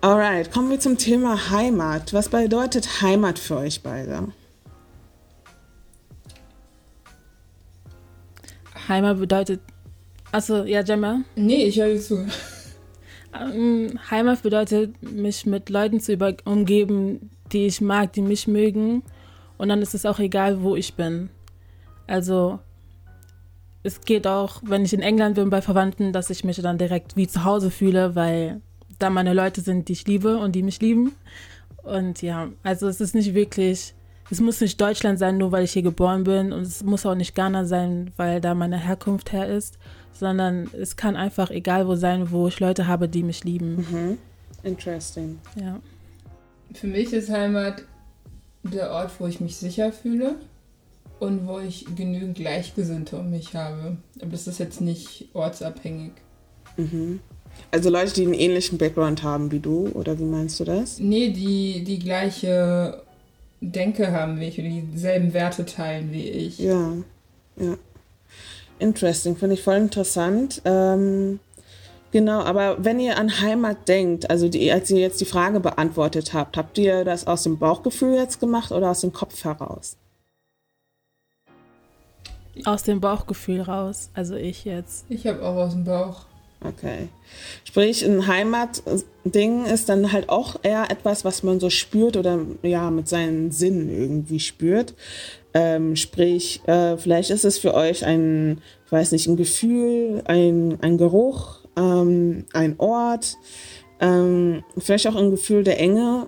[0.00, 2.12] Alright, kommen wir zum Thema Heimat.
[2.12, 4.28] Was bedeutet Heimat für euch beide?
[8.88, 9.60] Heimat bedeutet.
[10.32, 11.22] Achso, ja, Gemma?
[11.36, 12.26] Nee, ich höre zu.
[13.38, 19.02] Ähm, Heimat bedeutet, mich mit Leuten zu umgeben, die ich mag, die mich mögen.
[19.58, 21.30] Und dann ist es auch egal, wo ich bin.
[22.06, 22.58] Also,
[23.82, 27.16] es geht auch, wenn ich in England bin bei Verwandten, dass ich mich dann direkt
[27.16, 28.60] wie zu Hause fühle, weil
[28.98, 31.12] da meine Leute sind, die ich liebe und die mich lieben.
[31.82, 33.94] Und ja, also es ist nicht wirklich
[34.30, 37.14] es muss nicht Deutschland sein, nur weil ich hier geboren bin und es muss auch
[37.14, 39.78] nicht Ghana sein, weil da meine Herkunft her ist,
[40.12, 43.76] sondern es kann einfach egal wo sein, wo ich Leute habe, die mich lieben.
[43.76, 44.18] Mhm.
[44.62, 45.38] Interesting.
[45.60, 45.80] Ja.
[46.74, 47.82] Für mich ist Heimat
[48.62, 50.34] der Ort, wo ich mich sicher fühle
[51.20, 53.96] und wo ich genügend Gleichgesinnte um mich habe.
[54.20, 56.12] Aber das ist jetzt nicht ortsabhängig.
[56.76, 57.20] Mhm.
[57.70, 60.98] Also Leute, die einen ähnlichen Background haben wie du, oder wie meinst du das?
[60.98, 63.02] Nee, die die gleiche
[63.60, 66.58] Denke haben wie ich oder dieselben Werte teilen wie ich.
[66.58, 66.92] Ja,
[67.56, 67.76] ja.
[68.78, 70.62] Interesting, finde ich voll interessant.
[70.64, 71.40] Ähm,
[72.12, 76.32] genau, aber wenn ihr an Heimat denkt, also die, als ihr jetzt die Frage beantwortet
[76.32, 79.96] habt, habt ihr das aus dem Bauchgefühl jetzt gemacht oder aus dem Kopf heraus?
[82.64, 85.04] Aus dem Bauchgefühl raus, also ich jetzt.
[85.08, 86.26] Ich habe auch aus dem Bauch.
[86.64, 87.08] Okay.
[87.64, 92.90] Sprich, ein Heimatding ist dann halt auch eher etwas, was man so spürt oder ja
[92.90, 94.94] mit seinen Sinnen irgendwie spürt.
[95.54, 100.78] Ähm, sprich, äh, vielleicht ist es für euch ein, ich weiß nicht, ein Gefühl, ein,
[100.82, 103.36] ein Geruch, ähm, ein Ort,
[104.00, 106.26] ähm, vielleicht auch ein Gefühl der Enge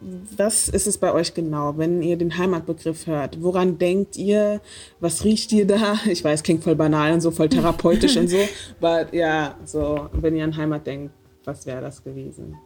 [0.00, 3.42] was ist es bei euch genau, wenn ihr den Heimatbegriff hört?
[3.42, 4.60] Woran denkt ihr?
[5.00, 5.98] Was riecht ihr da?
[6.06, 8.38] Ich weiß, klingt voll banal und so, voll therapeutisch und so.
[8.80, 11.12] Aber ja, so, wenn ihr an Heimat denkt,
[11.44, 12.56] was wäre das gewesen?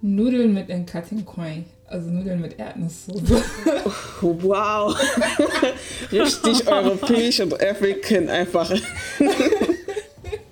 [0.00, 1.64] Nudeln mit Nkatinkoi.
[1.86, 3.42] Also Nudeln mit Erdnusssoße.
[4.22, 4.96] Oh, wow.
[6.12, 8.70] Richtig europäisch und African einfach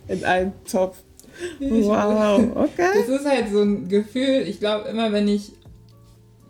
[0.08, 0.98] in einen Topf.
[1.60, 2.88] Wow, okay.
[2.94, 5.52] Das ist halt so ein Gefühl, ich glaube immer, wenn ich,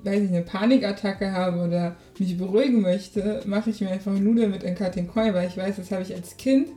[0.05, 4.63] weiß ich, eine Panikattacke habe oder mich beruhigen möchte, mache ich mir einfach Nudeln mit
[4.65, 6.69] Nkatinkoi, weil ich weiß, das habe ich als Kind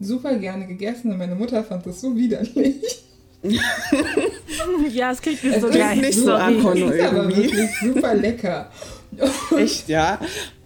[0.00, 3.04] super gerne gegessen und meine Mutter fand das so widerlich.
[4.92, 5.96] ja, es klingt nicht Es so klingt geil.
[5.98, 7.42] nicht so an Konno Das ist aber irgendwie.
[7.44, 8.70] wirklich super lecker.
[9.58, 10.18] Echt, ja?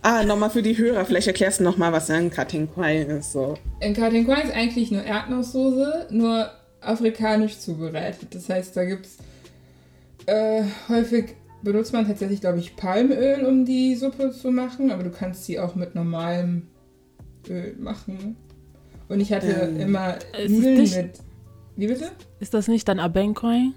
[0.02, 3.32] Ah, nochmal für die Hörer, vielleicht erklärst du nochmal, was ein Cutting Kwai ist.
[3.32, 3.54] So.
[3.82, 6.50] Nkatinkoi ist eigentlich nur Erdnusssoße, nur
[6.86, 8.28] afrikanisch zubereitet.
[8.34, 9.16] Das heißt, da gibt es
[10.26, 15.10] äh, häufig benutzt man tatsächlich, glaube ich, Palmöl, um die Suppe zu machen, aber du
[15.10, 16.68] kannst sie auch mit normalem
[17.48, 18.36] Öl machen.
[19.08, 20.16] Und ich hatte Ähm, immer
[20.48, 21.20] Nudeln ist nicht- mit.
[21.76, 22.10] Wie bitte?
[22.40, 23.72] Ist das nicht dann Abenkoi?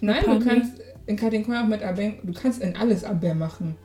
[0.00, 0.72] Nein, du kannst
[1.06, 3.76] in Katinkoi auch mit Aber, du kannst in alles Aber machen.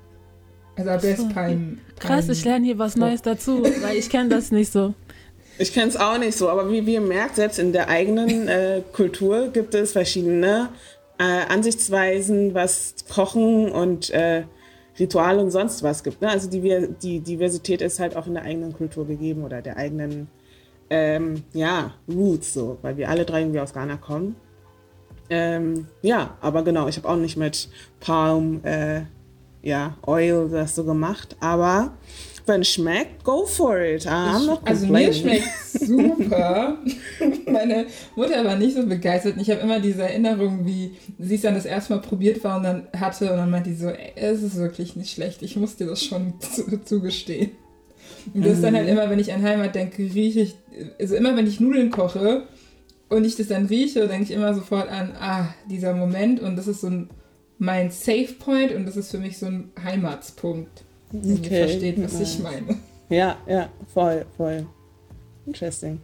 [0.75, 1.27] Also Aber ist so.
[1.29, 1.79] Palm.
[1.99, 4.93] Krass, Palm- ich lerne hier was Neues dazu, weil ich kenne das nicht so.
[5.59, 8.81] Ich kenne es auch nicht so, aber wie, ihr merkt, selbst in der eigenen äh,
[8.93, 10.69] Kultur gibt es verschiedene
[11.17, 14.43] äh, Ansichtsweisen, was Kochen und äh,
[14.99, 16.21] Ritual und sonst was gibt.
[16.21, 16.29] Ne?
[16.29, 20.27] Also die, die Diversität ist halt auch in der eigenen Kultur gegeben oder der eigenen
[20.89, 24.35] ähm, ja, Roots, so, weil wir alle drei irgendwie aus Ghana kommen.
[25.29, 27.67] Ähm, ja, aber genau, ich habe auch nicht mit
[27.99, 29.01] Palm, äh,
[29.61, 31.91] ja, Oil das so gemacht, aber
[32.47, 34.05] wenn es schmeckt, go for it.
[34.07, 36.77] I'm not Also mir schmeckt super.
[37.45, 39.35] Meine Mutter war nicht so begeistert.
[39.39, 42.63] Ich habe immer diese Erinnerung, wie sie es dann das erste Mal probiert war und
[42.63, 45.41] dann hatte und dann meinte die so, ey, es ist wirklich nicht schlecht.
[45.41, 47.51] Ich muss dir das schon zu, zugestehen.
[48.33, 50.55] Und das ist dann halt immer, wenn ich an Heimat denke, rieche ich,
[50.99, 52.43] also immer wenn ich Nudeln koche
[53.09, 56.67] und ich das dann rieche, denke ich immer sofort an, ah, dieser Moment und das
[56.67, 57.09] ist so ein,
[57.57, 60.83] mein Safe Point und das ist für mich so ein Heimatspunkt.
[61.11, 62.77] Wenn ihr Okay, versteht, was ich meine.
[63.09, 64.65] Ja, ja, voll, voll.
[65.45, 66.01] Interesting.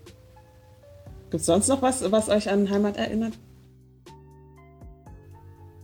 [1.29, 3.33] Gibt es sonst noch was, was euch an Heimat erinnert?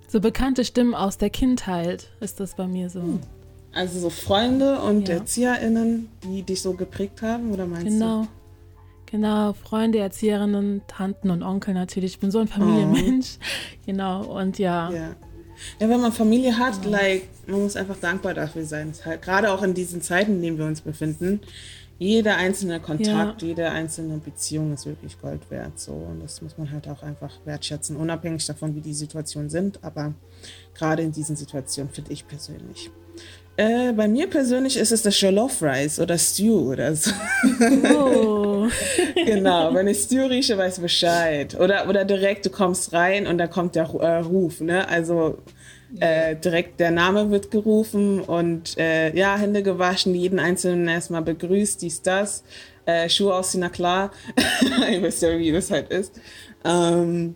[0.07, 3.19] So bekannte Stimmen aus der Kindheit ist das bei mir so.
[3.73, 5.15] Also so Freunde und Ja.
[5.15, 8.27] ErzieherInnen, die dich so geprägt haben, oder meinst Genau.
[9.05, 12.13] Genau, Freunde, Erzieherinnen, Tanten und Onkel natürlich.
[12.13, 13.37] Ich bin so ein Familienmensch.
[13.85, 14.89] Genau, und ja.
[14.89, 14.95] du?
[14.95, 15.15] Ja.
[15.79, 18.93] Ja, wenn man Familie hat, like, man muss einfach dankbar dafür sein.
[19.05, 21.41] Halt, gerade auch in diesen Zeiten, in denen wir uns befinden,
[21.99, 25.77] jeder einzelne Kontakt, jede einzelne Beziehung ist wirklich Gold wert.
[25.79, 25.91] So.
[25.91, 29.83] Und das muss man halt auch einfach wertschätzen, unabhängig davon, wie die Situationen sind.
[29.83, 30.13] Aber
[30.73, 32.89] gerade in diesen Situationen finde ich persönlich.
[33.59, 37.11] Äh, bei mir persönlich ist es das Jollof Rice oder Stew oder so.
[37.93, 38.67] Oh.
[39.25, 41.59] genau, wenn ich Stew rieche, weiß ich Bescheid.
[41.59, 44.87] Oder, oder direkt, du kommst rein und da kommt der äh, Ruf, ne?
[44.87, 45.39] Also
[45.99, 51.81] äh, direkt der Name wird gerufen und äh, ja, Hände gewaschen, jeden Einzelnen erstmal begrüßt,
[51.81, 52.45] dies, das.
[52.85, 54.11] Äh, Schuhe ausziehen, na klar.
[54.89, 56.17] Ihr wisst ja, wie das halt ist.
[56.63, 57.35] Ähm,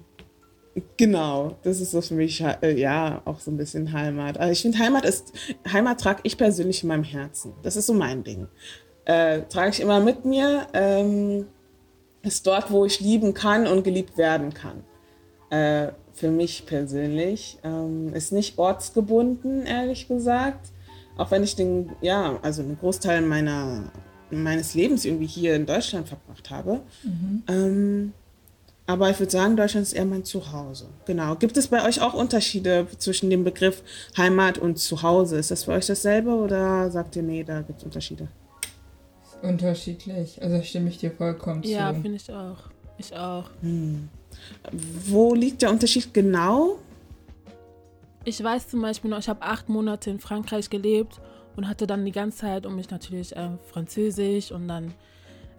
[0.98, 4.40] Genau, das ist so für mich äh, ja auch so ein bisschen Heimat.
[4.40, 5.32] Also ich finde Heimat ist
[5.72, 7.54] Heimat trage ich persönlich in meinem Herzen.
[7.62, 8.48] Das ist so mein Ding.
[9.06, 10.68] Äh, trage ich immer mit mir.
[10.74, 11.46] Ähm,
[12.24, 14.84] ist dort, wo ich lieben kann und geliebt werden kann.
[15.52, 20.72] Äh, für mich persönlich ähm, ist nicht ortsgebunden, ehrlich gesagt.
[21.18, 23.92] Auch wenn ich den ja also einen Großteil meiner
[24.32, 26.82] meines Lebens irgendwie hier in Deutschland verbracht habe.
[27.48, 28.14] Ähm,
[28.86, 30.90] aber ich würde sagen, Deutschland ist eher mein Zuhause.
[31.06, 31.36] Genau.
[31.36, 33.82] Gibt es bei euch auch Unterschiede zwischen dem Begriff
[34.18, 35.38] Heimat und Zuhause?
[35.38, 38.28] Ist das für euch dasselbe oder sagt ihr, nee, da gibt es Unterschiede?
[39.42, 40.42] Unterschiedlich.
[40.42, 42.02] Also stimme ich dir vollkommen Ja, zu.
[42.02, 42.58] finde ich auch.
[42.98, 43.46] Ich auch.
[45.08, 46.80] Wo liegt der Unterschied genau?
[48.26, 51.20] Ich weiß zum Beispiel noch, ich habe acht Monate in Frankreich gelebt
[51.56, 54.94] und hatte dann die ganze Zeit um mich natürlich ähm, Französisch und dann,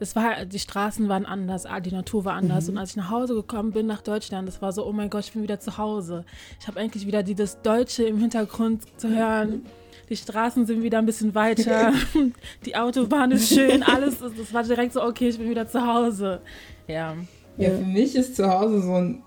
[0.01, 3.11] es war, die Straßen waren anders, ah, die Natur war anders und als ich nach
[3.11, 5.79] Hause gekommen bin nach Deutschland, das war so, oh mein Gott, ich bin wieder zu
[5.79, 6.25] Hause.
[6.61, 9.65] Ich habe eigentlich wieder dieses Deutsche im Hintergrund zu hören.
[10.11, 11.93] Die Straßen sind wieder ein bisschen weiter,
[12.67, 15.87] die Autobahn ist schön, alles, ist- das war direkt so, okay, ich bin wieder zu
[15.87, 16.41] Hause.
[16.87, 17.15] Ja,
[17.57, 19.23] Ja, für mich ist zu Hause so ein.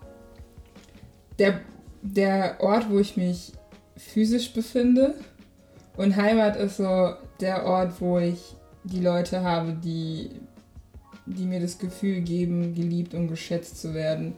[1.40, 1.62] Der,
[2.02, 3.54] der Ort, wo ich mich
[3.96, 5.16] physisch befinde.
[5.96, 8.40] Und Heimat ist so der Ort, wo ich
[8.84, 10.30] die Leute habe, die,
[11.28, 14.34] die mir das Gefühl geben, geliebt und geschätzt zu werden.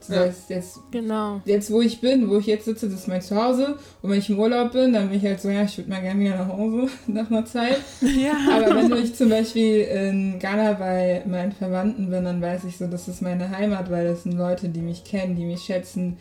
[0.00, 1.40] Das heißt, jetzt, genau.
[1.44, 3.76] jetzt, wo ich bin, wo ich jetzt sitze, das ist mein Zuhause.
[4.02, 6.00] Und wenn ich im Urlaub bin, dann bin ich halt so, ja, ich würde mal
[6.02, 7.76] gerne wieder nach Hause nach einer Zeit.
[8.02, 8.32] Ja.
[8.56, 12.88] Aber wenn ich zum Beispiel in Ghana bei meinen Verwandten bin, dann weiß ich so,
[12.88, 16.16] das ist meine Heimat, weil das sind Leute, die mich kennen, die mich schätzen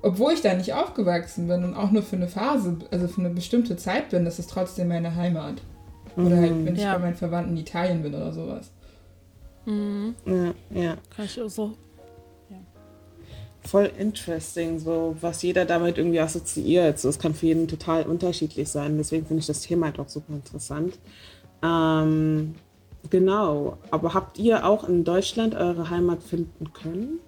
[0.00, 3.28] obwohl ich da nicht aufgewachsen bin und auch nur für eine Phase, also für eine
[3.28, 5.56] bestimmte Zeit bin, das ist trotzdem meine Heimat.
[6.16, 6.64] Oder halt, Mhm.
[6.64, 6.94] wenn ich Ja.
[6.94, 8.70] bei meinen Verwandten in Italien bin oder sowas.
[9.66, 10.14] Mhm.
[10.26, 10.96] Ja, ja.
[11.14, 11.72] Kann ich auch so.
[13.66, 16.98] Voll interesting, so was jeder damit irgendwie assoziiert.
[16.98, 18.98] So, es kann für jeden total unterschiedlich sein.
[18.98, 20.98] Deswegen finde ich das Thema halt auch super interessant.
[21.62, 22.56] Ähm,
[23.08, 23.78] genau.
[23.90, 27.20] Aber habt ihr auch in Deutschland eure Heimat finden können?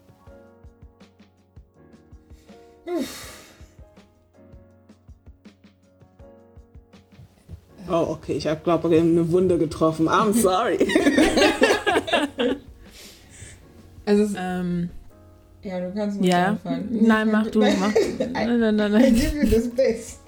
[7.88, 8.32] Oh, okay.
[8.34, 10.08] Ich habe, glaube ich, eine Wunde getroffen.
[10.08, 10.86] I'm sorry.
[14.04, 14.90] Also, es, Ähm,
[15.62, 16.46] ja, du kannst ruhig ja.
[16.46, 16.88] anfangen.
[17.02, 17.92] Nein, mach du, mach.
[18.32, 19.14] Nein, nein, nein, I nein.
[19.14, 20.20] give you the space.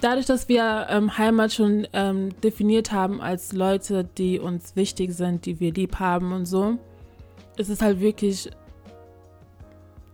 [0.00, 5.44] Dadurch, dass wir ähm, Heimat schon ähm, definiert haben als Leute, die uns wichtig sind,
[5.44, 6.78] die wir lieb haben und so,
[7.58, 8.50] ist es halt wirklich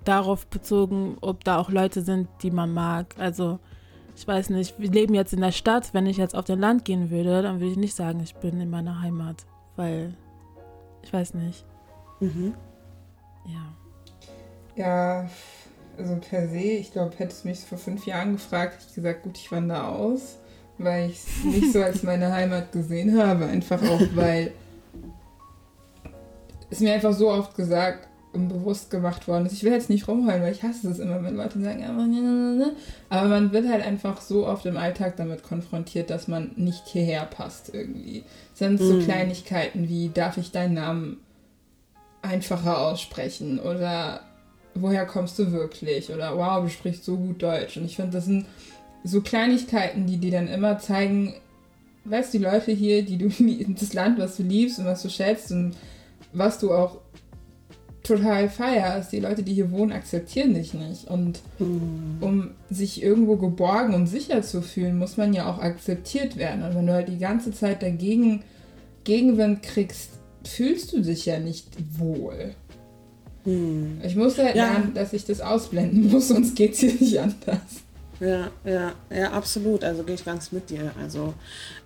[0.04, 3.14] darauf bezogen, ob da auch Leute sind, die man mag.
[3.18, 3.60] Also,
[4.16, 5.92] ich weiß nicht, wir leben jetzt in der Stadt.
[5.92, 8.60] Wenn ich jetzt auf den Land gehen würde, dann würde ich nicht sagen, ich bin
[8.60, 9.44] in meiner Heimat,
[9.76, 10.14] weil
[11.02, 11.64] ich weiß nicht.
[12.20, 12.54] Mhm.
[13.46, 13.74] Ja.
[14.74, 15.30] Ja,
[15.98, 19.22] also per se, ich glaube, hättest du mich vor fünf Jahren gefragt, hätte ich gesagt,
[19.22, 20.38] gut, ich wandere aus,
[20.78, 23.44] weil ich es nicht so als meine Heimat gesehen habe.
[23.46, 24.52] Einfach auch, weil
[26.70, 28.05] es mir einfach so oft gesagt
[28.38, 29.52] bewusst gemacht worden ist.
[29.52, 32.20] Ich will jetzt nicht rumheulen, weil ich hasse es immer, wenn Leute sagen, aber, ne,
[32.20, 32.72] ne, ne.
[33.08, 37.24] aber man wird halt einfach so oft im Alltag damit konfrontiert, dass man nicht hierher
[37.24, 38.24] passt irgendwie.
[38.52, 39.00] Es sind so Mhm.
[39.00, 41.16] Kleinigkeiten wie, darf ich deinen Namen
[42.22, 44.20] einfacher aussprechen oder
[44.74, 47.76] woher kommst du wirklich oder wow, du sprichst so gut Deutsch.
[47.76, 48.46] Und ich finde, das sind
[49.04, 51.34] so Kleinigkeiten, die dir dann immer zeigen,
[52.04, 53.28] weißt du, die Leute hier, die du
[53.74, 55.76] das Land, was du liebst und was du schätzt und
[56.32, 56.98] was du auch
[58.06, 61.08] total feierst, die Leute, die hier wohnen, akzeptieren dich nicht.
[61.08, 62.16] Und Mhm.
[62.20, 66.62] um sich irgendwo geborgen und sicher zu fühlen, muss man ja auch akzeptiert werden.
[66.62, 68.42] Und wenn du halt die ganze Zeit dagegen
[69.04, 70.10] Gegenwind kriegst,
[70.44, 72.54] fühlst du dich ja nicht wohl.
[73.44, 74.00] Hm.
[74.04, 74.64] Ich muss halt Ja.
[74.72, 77.60] lernen, dass ich das ausblenden muss, sonst geht's hier nicht anders.
[78.18, 79.84] Ja, ja, ja, absolut.
[79.84, 80.90] Also gehe ich ganz mit dir.
[81.00, 81.34] Also,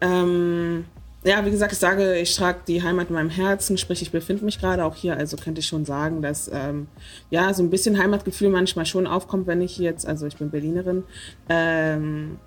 [0.00, 0.84] ähm,
[1.22, 4.44] ja, wie gesagt, ich sage, ich trage die Heimat in meinem Herzen, sprich, ich befinde
[4.44, 5.16] mich gerade auch hier.
[5.16, 6.86] Also könnte ich schon sagen, dass ähm,
[7.30, 11.04] ja so ein bisschen Heimatgefühl manchmal schon aufkommt, wenn ich jetzt, also ich bin Berlinerin,
[11.48, 12.38] ähm,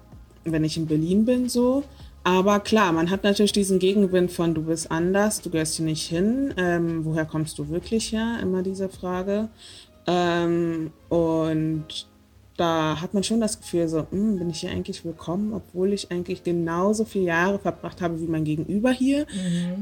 [0.44, 1.84] wenn ich in Berlin bin, so.
[2.24, 6.08] Aber klar, man hat natürlich diesen Gegenwind von du bist anders, du gehörst hier nicht
[6.08, 6.54] hin.
[6.58, 8.40] Ähm, woher kommst du wirklich her?
[8.42, 9.50] Immer diese Frage.
[10.08, 12.08] Ähm, und
[12.58, 16.12] da hat man schon das Gefühl, so, "Hm, bin ich hier eigentlich willkommen, obwohl ich
[16.12, 19.26] eigentlich genauso viele Jahre verbracht habe wie mein Gegenüber hier.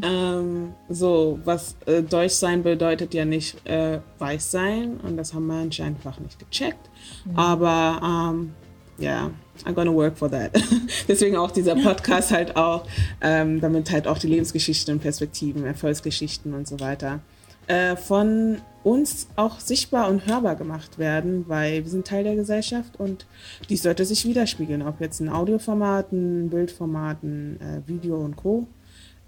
[0.02, 5.48] Ähm, so, was äh, Deutsch sein bedeutet ja nicht äh, weiß sein und das haben
[5.48, 6.90] manche einfach nicht gecheckt.
[7.36, 8.54] Aber ähm,
[8.98, 9.32] ja,
[9.66, 10.52] I'm gonna work for that.
[11.08, 12.86] Deswegen auch dieser Podcast halt auch,
[13.22, 17.20] ähm, damit halt auch die Lebensgeschichten und Perspektiven, Erfolgsgeschichten und so weiter
[17.68, 23.00] äh, von uns auch sichtbar und hörbar gemacht werden, weil wir sind Teil der Gesellschaft
[23.00, 23.26] und
[23.70, 28.68] dies sollte sich widerspiegeln, ob jetzt in Audioformaten, Bildformaten, äh, Video und Co.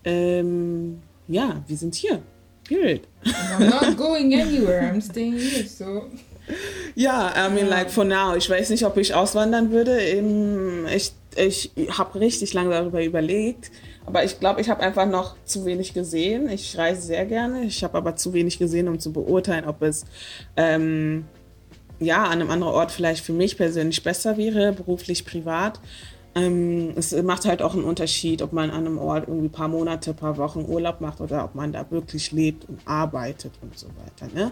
[0.03, 2.21] Ähm, ja, wir sind hier.
[2.67, 3.01] Period.
[3.25, 6.03] I'm not going anywhere, I'm staying here, so.
[6.95, 8.35] Ja, I mean, like for now.
[8.35, 9.97] Ich weiß nicht, ob ich auswandern würde.
[9.99, 13.71] Ähm, Ich, ich habe richtig lange darüber überlegt.
[14.05, 16.49] Aber ich glaube, ich habe einfach noch zu wenig gesehen.
[16.49, 17.63] Ich reise sehr gerne.
[17.63, 20.05] Ich habe aber zu wenig gesehen, um zu beurteilen, ob es
[20.57, 21.25] ähm,
[21.99, 25.79] ja an einem anderen Ort vielleicht für mich persönlich besser wäre, beruflich, privat.
[26.35, 29.67] Ähm, es macht halt auch einen Unterschied, ob man an einem Ort irgendwie ein paar
[29.67, 33.87] Monate, paar Wochen Urlaub macht oder ob man da wirklich lebt und arbeitet und so
[33.87, 34.33] weiter.
[34.33, 34.51] Ne?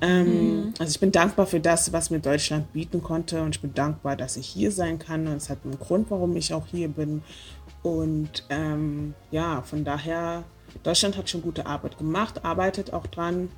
[0.00, 3.74] Ähm, Also ich bin dankbar für das, was mir Deutschland bieten konnte und ich bin
[3.74, 6.88] dankbar, dass ich hier sein kann und es hat einen Grund, warum ich auch hier
[6.88, 7.22] bin.
[7.82, 10.44] Und ähm, ja, von daher,
[10.82, 13.48] Deutschland hat schon gute Arbeit gemacht, arbeitet auch dran.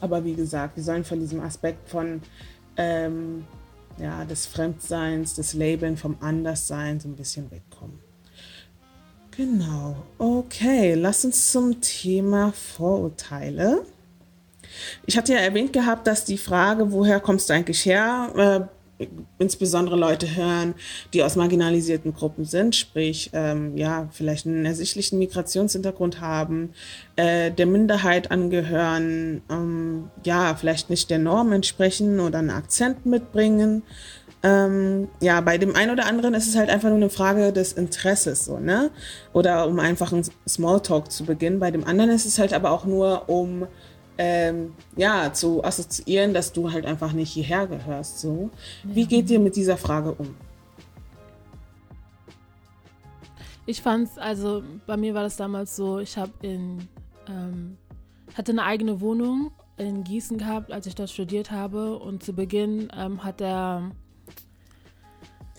[0.00, 2.22] Aber wie gesagt, wir sollen von diesem Aspekt von
[2.76, 3.44] ähm,
[3.98, 7.98] ja, des Fremdseins, des Labeln, vom Anderssein so ein bisschen wegkommen.
[9.36, 9.96] Genau.
[10.18, 13.84] Okay, lass uns zum Thema Vorurteile.
[15.06, 18.73] Ich hatte ja erwähnt gehabt, dass die Frage, woher kommst du eigentlich her, äh,
[19.38, 20.74] insbesondere Leute hören,
[21.12, 26.70] die aus marginalisierten Gruppen sind, sprich, ähm, ja, vielleicht einen ersichtlichen Migrationshintergrund haben,
[27.16, 33.82] äh, der Minderheit angehören, ähm, ja, vielleicht nicht der Norm entsprechen oder einen Akzent mitbringen.
[34.42, 37.72] Ähm, ja, bei dem einen oder anderen ist es halt einfach nur eine Frage des
[37.72, 38.90] Interesses, so, ne?
[39.32, 41.60] Oder um einfach einen Smalltalk zu beginnen.
[41.60, 43.66] Bei dem anderen ist es halt aber auch nur um
[44.18, 48.20] ähm, ja, zu assoziieren, dass du halt einfach nicht hierher gehörst.
[48.20, 48.50] So.
[48.82, 50.34] Wie geht ihr mit dieser Frage um?
[53.66, 56.86] Ich fand's, also bei mir war das damals so, ich habe in,
[57.28, 57.78] ähm,
[58.34, 61.98] hatte eine eigene Wohnung in Gießen gehabt, als ich dort studiert habe.
[61.98, 63.90] Und zu Beginn ähm, hat der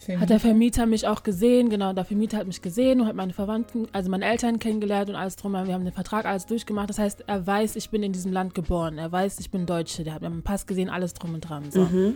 [0.06, 0.22] Vermieter.
[0.22, 3.34] hat der Vermieter mich auch gesehen, genau, der Vermieter hat mich gesehen und hat meine
[3.34, 5.54] Verwandten, also meine Eltern kennengelernt und alles drum.
[5.54, 6.90] Wir haben den Vertrag alles durchgemacht.
[6.90, 8.98] Das heißt, er weiß, ich bin in diesem Land geboren.
[8.98, 10.04] Er weiß, ich bin Deutsche.
[10.04, 11.72] Der hat meinen Pass gesehen, alles drum und dran.
[11.72, 11.82] So.
[11.82, 12.16] Mhm.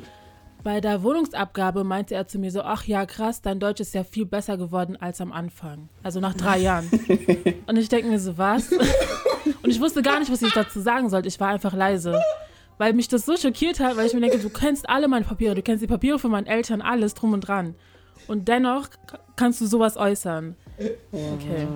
[0.61, 4.03] Bei der Wohnungsabgabe meinte er zu mir so, ach ja, krass, dein Deutsch ist ja
[4.03, 5.87] viel besser geworden als am Anfang.
[6.03, 6.89] Also nach drei Jahren.
[7.67, 8.71] Und ich denke mir so, was?
[9.63, 11.29] Und ich wusste gar nicht, was ich dazu sagen sollte.
[11.29, 12.21] Ich war einfach leise.
[12.79, 15.53] Weil mich das so schockiert hat, weil ich mir denke, du kennst alle meine Papiere,
[15.53, 17.75] du kennst die Papiere von meinen Eltern, alles drum und dran.
[18.27, 18.87] Und dennoch
[19.35, 20.55] kannst du sowas äußern.
[21.11, 21.67] Okay.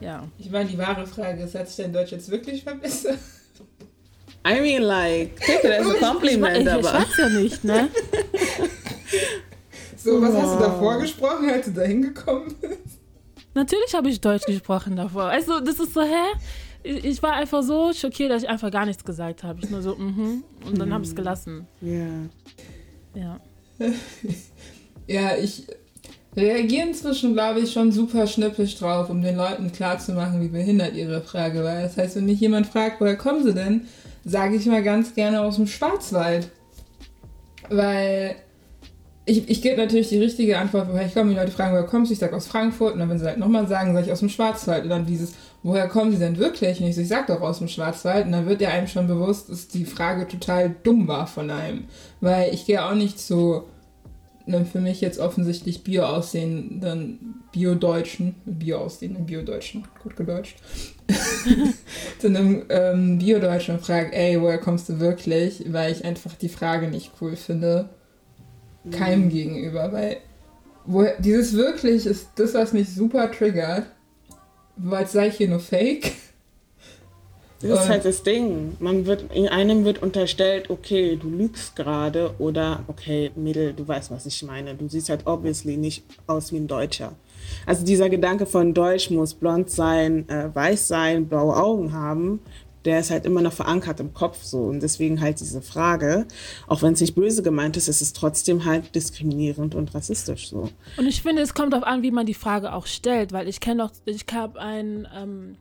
[0.00, 0.24] Ja.
[0.36, 3.18] Ich meine, die wahre Frage ist, hat sich dein Deutsch jetzt wirklich verbessert?
[4.46, 7.64] I mean, like, take it as a compliment, ich, ich, ich, ich weiß ja nicht,
[7.64, 7.88] ne?
[9.96, 13.00] so, was hast du davor gesprochen, als du da hingekommen bist?
[13.54, 15.24] Natürlich habe ich Deutsch gesprochen davor.
[15.24, 16.36] Also, das ist so, hä?
[16.84, 19.60] Ich, ich, war einfach so schockiert, dass ich einfach gar nichts gesagt habe.
[19.62, 20.12] Ich nur so, mhm.
[20.12, 21.66] Mm und dann habe ich es gelassen.
[21.80, 22.28] Ja.
[23.14, 23.40] Ja.
[25.06, 25.66] ja, ich
[26.36, 31.20] reagiere inzwischen, glaube ich, schon super schnippisch drauf, um den Leuten klarzumachen, wie behindert ihre
[31.22, 31.82] Frage war.
[31.82, 33.86] Das heißt, wenn mich jemand fragt, woher kommen sie denn,
[34.24, 36.50] sage ich mal ganz gerne aus dem Schwarzwald.
[37.68, 38.36] Weil
[39.26, 41.30] ich, ich gebe natürlich die richtige Antwort, woher ich komme.
[41.30, 42.12] Die Leute fragen, woher kommst du?
[42.12, 42.94] Ich sage aus Frankfurt.
[42.94, 44.84] Und dann, wenn sie halt nochmal sagen, sage ich aus dem Schwarzwald.
[44.84, 46.80] Und dann dieses, woher kommen sie denn wirklich?
[46.80, 48.26] Und ich so, ich sage doch aus dem Schwarzwald.
[48.26, 51.84] Und dann wird ja einem schon bewusst, dass die Frage total dumm war von einem.
[52.20, 53.64] Weil ich gehe auch nicht zu
[54.46, 60.58] einem für mich jetzt offensichtlich Bio aussehenden Bio-Deutschen, Bio aussehenden Bio-Deutschen, gut gedeutscht,
[62.18, 65.64] zu einem ähm, Bio-Deutschen und frage, ey, woher kommst du wirklich?
[65.68, 67.88] Weil ich einfach die Frage nicht cool finde,
[68.90, 69.30] keinem mhm.
[69.30, 70.18] gegenüber, weil
[70.86, 73.86] wo, dieses wirklich ist das, was mich super triggert,
[74.76, 76.12] weil sei ich hier nur fake.
[77.60, 78.76] Das ist halt das Ding.
[78.78, 84.10] Man wird, in einem wird unterstellt, okay, du lügst gerade oder okay, Mädel, du weißt,
[84.10, 84.74] was ich meine.
[84.74, 87.12] Du siehst halt obviously nicht aus wie ein Deutscher.
[87.64, 92.40] Also dieser Gedanke von Deutsch muss blond sein, äh, weiß sein, blaue Augen haben,
[92.84, 94.64] der ist halt immer noch verankert im Kopf so.
[94.64, 96.26] Und deswegen halt diese Frage,
[96.66, 100.70] auch wenn es nicht böse gemeint ist, ist es trotzdem halt diskriminierend und rassistisch so.
[100.96, 103.60] Und ich finde, es kommt darauf an, wie man die Frage auch stellt, weil ich
[103.60, 105.56] kenne doch, ich habe einen ähm,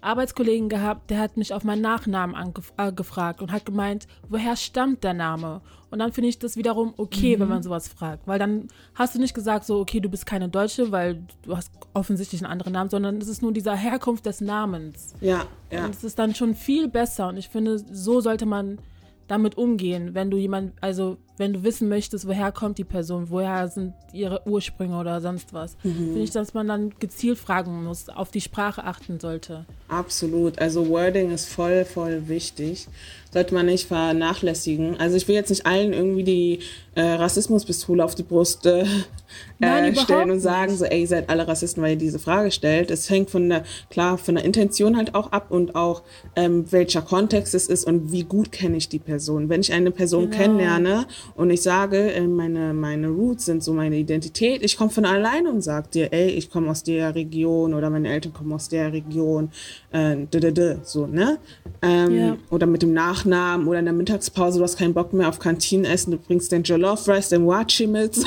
[0.00, 2.34] Arbeitskollegen gehabt, der hat mich auf meinen Nachnamen
[2.76, 5.60] angefragt äh, und hat gemeint, woher stammt der Name?
[5.90, 7.40] Und dann finde ich das wiederum okay, mhm.
[7.40, 8.26] wenn man sowas fragt.
[8.26, 11.70] Weil dann hast du nicht gesagt, so, okay, du bist keine Deutsche, weil du hast
[11.94, 15.14] offensichtlich einen anderen Namen, sondern es ist nur dieser Herkunft des Namens.
[15.20, 15.84] Ja, ja.
[15.84, 17.28] Und es ist dann schon viel besser.
[17.28, 18.78] Und ich finde, so sollte man
[19.28, 23.68] damit umgehen, wenn du jemand, also wenn du wissen möchtest, woher kommt die Person, woher
[23.68, 25.94] sind ihre Ursprünge oder sonst was, mhm.
[25.94, 29.66] finde ich, dass man dann gezielt fragen muss, auf die Sprache achten sollte.
[29.88, 30.58] Absolut.
[30.58, 32.88] Also Wording ist voll, voll wichtig.
[33.32, 34.98] Sollte man nicht vernachlässigen.
[34.98, 36.58] Also ich will jetzt nicht allen irgendwie die
[36.94, 38.84] äh, Rassismuspistole auf die Brust äh,
[39.58, 42.50] Nein, äh, stellen und sagen, so, ey, ihr seid alle Rassisten, weil ihr diese Frage
[42.50, 42.90] stellt.
[42.90, 46.02] Es hängt von der, klar, von der Intention halt auch ab und auch,
[46.34, 49.48] ähm, welcher Kontext es ist und wie gut kenne ich die Person.
[49.48, 50.36] Wenn ich eine Person genau.
[50.36, 55.04] kennenlerne und ich sage, äh, meine, meine Roots sind so meine Identität, ich komme von
[55.04, 58.68] alleine und sage dir, ey, ich komme aus der Region oder meine Eltern kommen aus
[58.68, 59.50] der Region,
[59.92, 60.16] äh,
[60.82, 61.38] so, ne?
[61.82, 62.36] Ähm, ja.
[62.50, 66.12] Oder mit dem Nachnamen oder in der Mittagspause, du hast keinen Bock mehr auf Kantinenessen,
[66.12, 68.16] du bringst den Jollof Rice, den Wachi mit.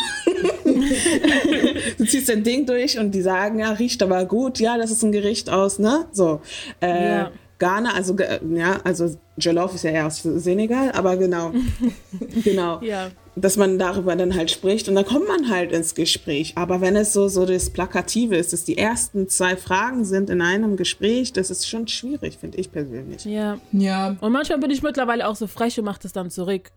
[1.97, 5.03] du ziehst dein Ding durch und die sagen, ja, riecht aber gut, ja, das ist
[5.03, 6.05] ein Gericht aus, ne?
[6.11, 6.41] So.
[6.81, 7.31] Äh, ja.
[7.59, 8.15] Ghana, also
[8.53, 11.51] ja, also Jollof ist ja eher aus Senegal, aber genau,
[12.43, 13.11] genau, ja.
[13.35, 16.53] dass man darüber dann halt spricht und dann kommt man halt ins Gespräch.
[16.55, 20.41] Aber wenn es so so das Plakative ist, dass die ersten zwei Fragen sind in
[20.41, 23.25] einem Gespräch, das ist schon schwierig, finde ich persönlich.
[23.25, 24.15] Ja, ja.
[24.21, 26.71] Und manchmal bin ich mittlerweile auch so frech und mache das dann zurück,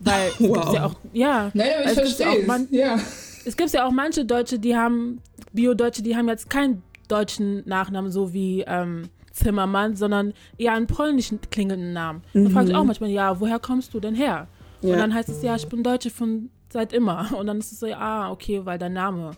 [0.00, 0.74] weil wow.
[0.74, 2.66] ja auch, ja, naja, ich verstehe es.
[2.70, 2.98] Ja
[3.44, 5.20] es gibt ja auch manche Deutsche, die haben,
[5.52, 11.40] Bio-Deutsche, die haben jetzt keinen deutschen Nachnamen, so wie ähm, Zimmermann, sondern eher einen polnischen
[11.50, 12.22] klingenden Namen.
[12.32, 12.44] Mhm.
[12.44, 14.48] Da frage ich auch manchmal, ja, woher kommst du denn her?
[14.80, 14.92] Ja.
[14.92, 17.30] Und dann heißt es, ja, ich bin Deutsche von seit immer.
[17.38, 19.32] Und dann ist es so, ah, okay, weil dein Name.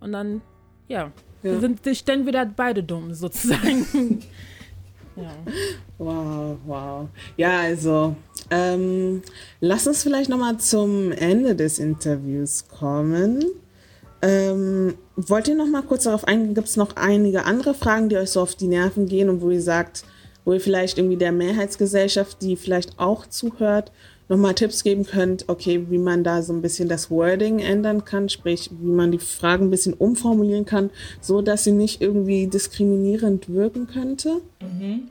[0.00, 0.40] Und dann,
[0.88, 1.10] ja,
[1.42, 1.60] ja.
[1.60, 4.22] sind stellen wieder beide dumm, sozusagen.
[5.16, 5.30] ja.
[5.98, 7.08] Wow, wow.
[7.36, 8.16] Ja, also
[8.50, 9.22] ähm,
[9.60, 13.44] lass uns vielleicht nochmal zum Ende des Interviews kommen.
[14.22, 16.54] Ähm, wollt ihr noch mal kurz darauf eingehen?
[16.54, 19.50] Gibt es noch einige andere Fragen, die euch so auf die Nerven gehen und wo
[19.50, 20.04] ihr sagt,
[20.44, 23.92] wo ihr vielleicht irgendwie der Mehrheitsgesellschaft, die vielleicht auch zuhört,
[24.28, 28.28] nochmal Tipps geben könnt, okay, wie man da so ein bisschen das Wording ändern kann,
[28.28, 30.90] sprich, wie man die Fragen ein bisschen umformulieren kann,
[31.20, 34.40] so dass sie nicht irgendwie diskriminierend wirken könnte.
[34.60, 35.08] Mhm.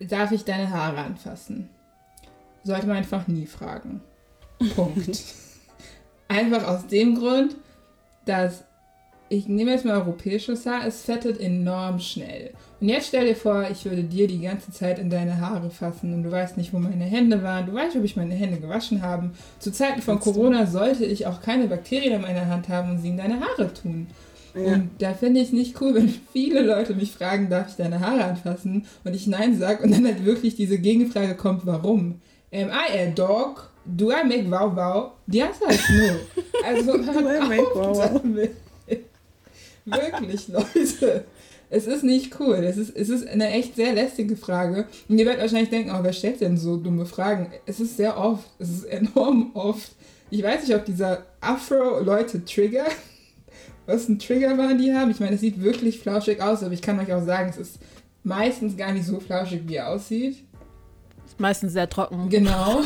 [0.00, 1.68] Darf ich deine Haare anfassen?
[2.64, 4.00] Sollte man einfach nie fragen.
[4.74, 5.24] Punkt.
[6.28, 7.56] einfach aus dem Grund,
[8.28, 8.64] dass
[9.30, 12.52] ich nehme jetzt mal europäisches Haar, es fettet enorm schnell.
[12.80, 16.14] Und jetzt stell dir vor, ich würde dir die ganze Zeit in deine Haare fassen
[16.14, 19.02] und du weißt nicht, wo meine Hände waren, du weißt, ob ich meine Hände gewaschen
[19.02, 19.30] habe.
[19.58, 23.08] Zu Zeiten von Corona sollte ich auch keine Bakterien in meiner Hand haben und sie
[23.08, 24.06] in deine Haare tun.
[24.54, 24.74] Ja.
[24.74, 28.00] Und da finde ich es nicht cool, wenn viele Leute mich fragen, darf ich deine
[28.00, 28.86] Haare anfassen?
[29.04, 32.20] Und ich Nein sage und dann halt wirklich diese Gegenfrage kommt, warum?
[32.52, 33.70] Am I a dog?
[33.96, 35.12] Do I make wow wow?
[35.26, 36.42] Die answer is no.
[36.64, 38.22] Also, Do I make wow wow?
[39.84, 41.24] Wirklich, Leute.
[41.70, 42.56] Es ist nicht cool.
[42.56, 44.86] Es ist, es ist eine echt sehr lästige Frage.
[45.08, 47.52] Und ihr werdet wahrscheinlich denken, oh, wer stellt denn so dumme Fragen?
[47.66, 48.48] Es ist sehr oft.
[48.58, 49.92] Es ist enorm oft.
[50.30, 52.86] Ich weiß nicht, ob dieser Afro Leute trigger.
[53.86, 55.10] Was ein Trigger waren die haben.
[55.10, 57.78] Ich meine, es sieht wirklich flauschig aus, aber ich kann euch auch sagen, es ist
[58.22, 60.44] meistens gar nicht so flauschig, wie er aussieht.
[61.38, 62.28] Meistens sehr trocken.
[62.28, 62.82] Genau.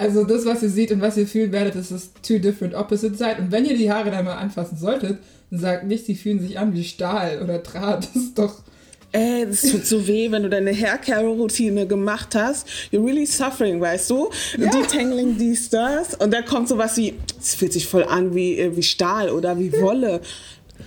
[0.00, 3.14] Also das, was ihr seht und was ihr fühlt werdet, das ist two different opposite
[3.14, 3.36] side.
[3.38, 5.18] Und wenn ihr die Haare dann mal anfassen solltet,
[5.50, 8.08] Sag nicht, sie fühlen sich an wie Stahl oder Draht.
[8.14, 8.62] Das ist doch.
[9.12, 12.68] Ey, das tut so weh, wenn du deine Haircare-Routine gemacht hast.
[12.92, 14.30] You're really suffering, weißt du?
[14.56, 14.70] Ja.
[14.70, 16.14] Detangling dies, das.
[16.14, 19.58] Und dann kommt sowas wie, es fühlt sich voll an wie, äh, wie Stahl oder
[19.58, 20.20] wie Wolle.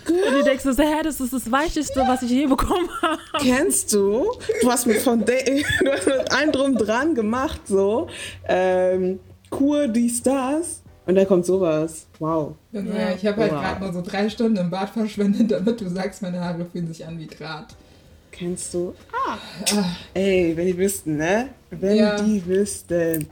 [0.06, 0.18] Girl.
[0.28, 3.20] Und du denkst so, hä, das ist das Weicheste, was ich je bekommen habe.
[3.40, 4.32] Kennst du?
[4.62, 8.08] Du hast mit, von de du hast mit einem drum dran gemacht, so.
[8.48, 10.82] Ähm, Kur, dies, das.
[11.06, 12.08] Und dann kommt sowas.
[12.20, 12.56] Wow.
[12.72, 12.82] Ja,
[13.16, 13.62] ich habe halt wow.
[13.62, 17.06] gerade nur so drei Stunden im Bad verschwendet, damit du sagst, meine Haare fühlen sich
[17.06, 17.76] an wie Draht.
[18.34, 18.96] Kennst du?
[19.12, 19.38] Ah.
[19.76, 19.96] ah.
[20.16, 21.50] Ey, wenn die wüssten, ne?
[21.70, 22.20] Wenn ja.
[22.20, 23.28] die wüssten.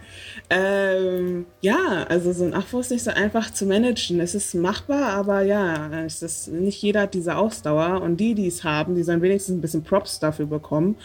[0.47, 4.20] Ähm, ja, also so ein Afro ist nicht so einfach zu managen.
[4.20, 8.02] Es ist machbar, aber ja, es ist, nicht jeder hat diese Ausdauer.
[8.04, 10.95] Und die, die es haben, die sollen wenigstens ein bisschen Props dafür bekommen.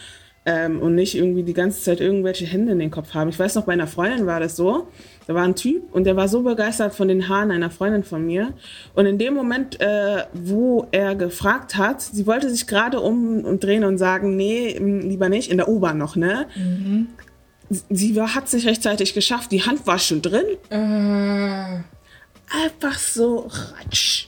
[0.49, 3.29] Ähm, und nicht irgendwie die ganze Zeit irgendwelche Hände in den Kopf haben.
[3.29, 4.87] Ich weiß noch, bei einer Freundin war das so.
[5.27, 8.25] Da war ein Typ und der war so begeistert von den Haaren einer Freundin von
[8.25, 8.53] mir.
[8.95, 13.97] Und in dem Moment, äh, wo er gefragt hat, sie wollte sich gerade umdrehen und
[13.97, 16.45] sagen, nee, lieber nicht, in der U-Bahn noch, ne?
[16.55, 17.07] Mhm.
[17.89, 20.45] Sie hat sich rechtzeitig geschafft, die Hand war schon drin.
[20.69, 21.81] Äh.
[22.63, 24.27] Einfach so ratsch.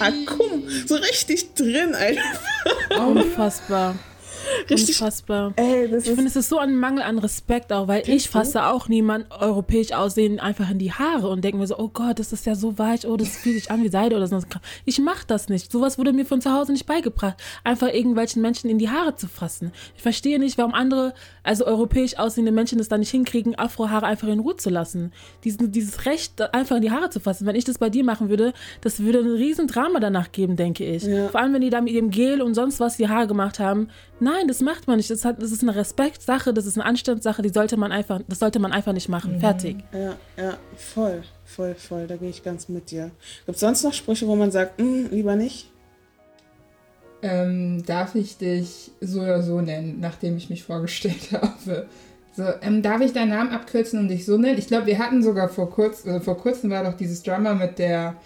[0.00, 3.06] Akkum, so richtig drin einfach.
[3.06, 3.96] Unfassbar.
[4.70, 5.00] Richtig.
[5.00, 5.52] Unfassbar.
[5.56, 8.66] Ey, ich finde, es ist so ein Mangel an Respekt auch, weil ich fasse du?
[8.66, 12.32] auch niemand europäisch aussehen einfach in die Haare und denke mir so, oh Gott, das
[12.32, 14.46] ist ja so weich, oh, das fühlt sich an wie Seide oder sonst.
[14.84, 15.70] Ich mache das nicht.
[15.70, 17.36] Sowas wurde mir von zu Hause nicht beigebracht.
[17.62, 19.72] Einfach irgendwelchen Menschen in die Haare zu fassen.
[19.96, 21.14] Ich verstehe nicht, warum andere,
[21.44, 25.12] also europäisch aussehende Menschen das da nicht hinkriegen, Afrohaare einfach in Ruhe zu lassen.
[25.44, 27.46] Diesen, dieses Recht, einfach in die Haare zu fassen.
[27.46, 30.84] Wenn ich das bei dir machen würde, das würde ein riesen Drama danach geben, denke
[30.84, 31.04] ich.
[31.04, 31.28] Ja.
[31.28, 33.88] Vor allem, wenn die da mit ihrem Gel und sonst was die Haare gemacht haben.
[34.20, 35.10] Nein, das macht man nicht.
[35.10, 38.38] Das, hat, das ist eine Respektsache, das ist eine Anstandssache, die sollte man einfach, das
[38.38, 39.36] sollte man einfach nicht machen.
[39.36, 39.40] Mhm.
[39.40, 39.76] Fertig.
[39.92, 42.06] Ja, ja, voll, voll, voll.
[42.06, 43.10] Da gehe ich ganz mit dir.
[43.44, 45.68] Gibt es sonst noch Sprüche, wo man sagt, hm, lieber nicht?
[47.26, 51.86] Ähm, darf ich dich so oder so nennen, nachdem ich mich vorgestellt habe?
[52.36, 54.58] So, ähm, darf ich deinen Namen abkürzen und dich so nennen?
[54.58, 57.78] Ich glaube, wir hatten sogar vor kurzem, also vor kurzem war doch dieses Drama mit
[57.78, 58.16] der,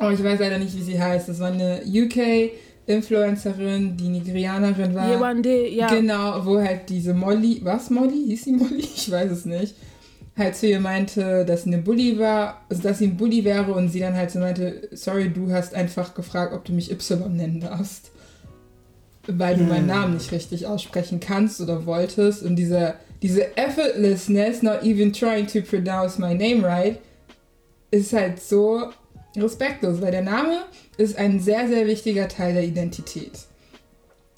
[0.00, 1.28] oh, ich weiß leider nicht, wie sie heißt.
[1.28, 2.52] Das war eine UK
[2.86, 5.12] Influencerin, die Nigerianerin war.
[5.12, 5.88] Yewande, ja.
[5.88, 8.24] Genau, wo halt diese Molly, was Molly?
[8.28, 8.80] Hieß sie Molly?
[8.80, 9.74] Ich weiß es nicht.
[10.38, 13.72] Halt zu ihr meinte, dass sie eine Bully war, also dass sie ein Bully wäre
[13.72, 17.36] und sie dann halt so meinte, sorry, du hast einfach gefragt, ob du mich Y
[17.36, 18.12] nennen darfst.
[19.26, 19.68] Weil du hm.
[19.68, 22.44] meinen Namen nicht richtig aussprechen kannst oder wolltest.
[22.44, 26.98] Und diese, diese effortlessness, not even trying to pronounce my name right,
[27.90, 28.90] ist halt so
[29.36, 30.64] respektlos, weil der Name
[30.96, 33.47] ist ein sehr, sehr wichtiger Teil der Identität.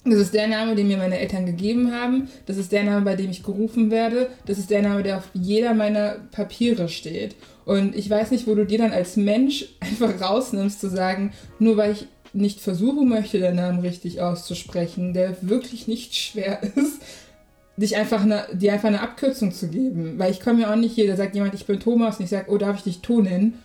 [0.03, 2.27] Das ist der Name, den mir meine Eltern gegeben haben.
[2.47, 4.29] Das ist der Name, bei dem ich gerufen werde.
[4.47, 7.35] Das ist der Name, der auf jeder meiner Papiere steht.
[7.65, 11.77] Und ich weiß nicht, wo du dir dann als Mensch einfach rausnimmst, zu sagen, nur
[11.77, 17.01] weil ich nicht versuchen möchte, den Namen richtig auszusprechen, der wirklich nicht schwer ist,
[17.77, 20.17] dich einfach eine, dir einfach eine Abkürzung zu geben.
[20.17, 22.31] Weil ich komme ja auch nicht hier, da sagt jemand, ich bin Thomas und ich
[22.31, 23.59] sage, oh, darf ich dich To nennen?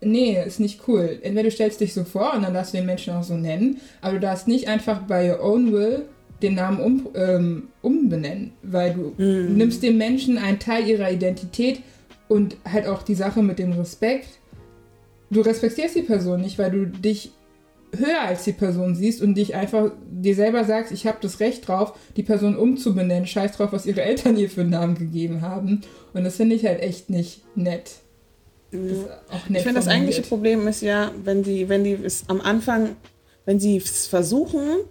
[0.00, 1.18] Nee, ist nicht cool.
[1.22, 3.80] Entweder du stellst dich so vor und dann darfst du den Menschen auch so nennen,
[4.00, 6.06] aber du darfst nicht einfach by your own will
[6.42, 9.56] den Namen um, ähm, umbenennen, weil du mhm.
[9.56, 11.80] nimmst dem Menschen einen Teil ihrer Identität
[12.28, 14.28] und halt auch die Sache mit dem Respekt.
[15.30, 17.32] Du respektierst die Person nicht, weil du dich
[17.96, 21.66] höher als die Person siehst und dich einfach dir selber sagst, ich habe das Recht
[21.66, 25.82] drauf, die Person umzubenennen, scheiß drauf, was ihre Eltern ihr für einen Namen gegeben haben.
[26.14, 27.99] Und das finde ich halt echt nicht nett.
[28.72, 32.96] Ich finde, das eigentliche Problem ist ja, wenn die, wenn die es am Anfang,
[33.44, 34.84] wenn sie es versuchen,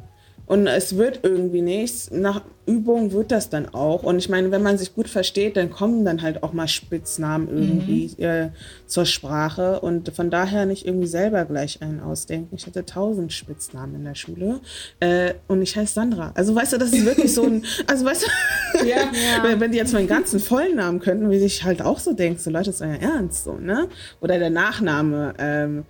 [0.49, 2.09] und es wird irgendwie nichts.
[2.09, 4.01] Nach Übung wird das dann auch.
[4.01, 7.47] Und ich meine, wenn man sich gut versteht, dann kommen dann halt auch mal Spitznamen
[7.47, 8.23] irgendwie mhm.
[8.23, 8.49] äh,
[8.87, 9.79] zur Sprache.
[9.79, 12.55] Und von daher nicht irgendwie selber gleich einen ausdenken.
[12.55, 14.59] Ich hatte tausend Spitznamen in der Schule.
[14.99, 16.31] Äh, und ich heiße Sandra.
[16.33, 17.63] Also weißt du, das ist wirklich so ein.
[17.85, 19.43] Also weißt du, ja, ja.
[19.43, 22.41] Wenn, wenn, die jetzt meinen ganzen vollen Namen könnten, wie ich halt auch so denke,
[22.41, 23.87] so Leute, das ist euer Ernst, so, ne?
[24.19, 25.35] Oder der Nachname.
[25.37, 25.85] Ähm,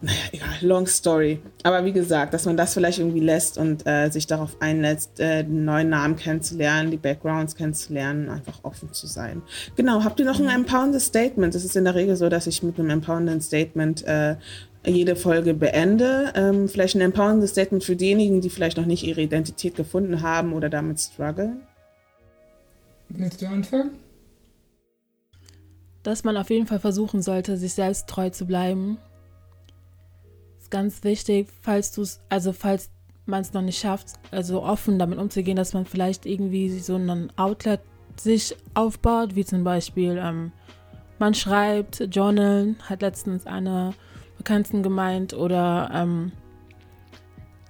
[0.00, 1.40] naja, egal, long story.
[1.64, 5.42] Aber wie gesagt, dass man das vielleicht irgendwie lässt und äh, sich darauf einlässt, äh,
[5.42, 9.42] den neuen Namen kennenzulernen, die Backgrounds kennenzulernen, einfach offen zu sein.
[9.74, 11.54] Genau, habt ihr noch ein empowerendes Statement?
[11.56, 14.36] Es ist in der Regel so, dass ich mit einem empowerenden Statement äh,
[14.86, 16.32] jede Folge beende.
[16.36, 20.52] Ähm, vielleicht ein empowerendes Statement für diejenigen, die vielleicht noch nicht ihre Identität gefunden haben
[20.52, 21.62] oder damit strugglen.
[23.08, 23.90] Willst du anfangen?
[26.04, 28.98] Dass man auf jeden Fall versuchen sollte, sich selbst treu zu bleiben
[30.70, 32.90] ganz wichtig, falls du es, also falls
[33.26, 37.30] man es noch nicht schafft, also offen damit umzugehen, dass man vielleicht irgendwie so ein
[37.36, 37.80] Outlet
[38.16, 40.52] sich aufbaut, wie zum Beispiel ähm,
[41.18, 43.94] man schreibt, Journal, hat letztens eine
[44.36, 46.32] Bekannten gemeint oder ähm,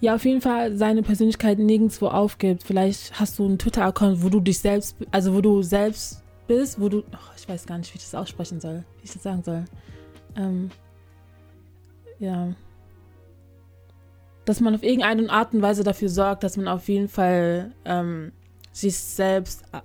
[0.00, 2.62] ja, auf jeden Fall seine Persönlichkeit nirgendwo aufgibt.
[2.62, 6.88] Vielleicht hast du einen Twitter-Account, wo du dich selbst, also wo du selbst bist, wo
[6.88, 9.42] du, oh, ich weiß gar nicht, wie ich das aussprechen soll, wie ich das sagen
[9.42, 9.64] soll.
[10.36, 10.70] Ähm,
[12.20, 12.54] ja
[14.48, 18.32] dass man auf irgendeine Art und Weise dafür sorgt, dass man auf jeden Fall ähm,
[18.72, 19.80] sich selbst äh,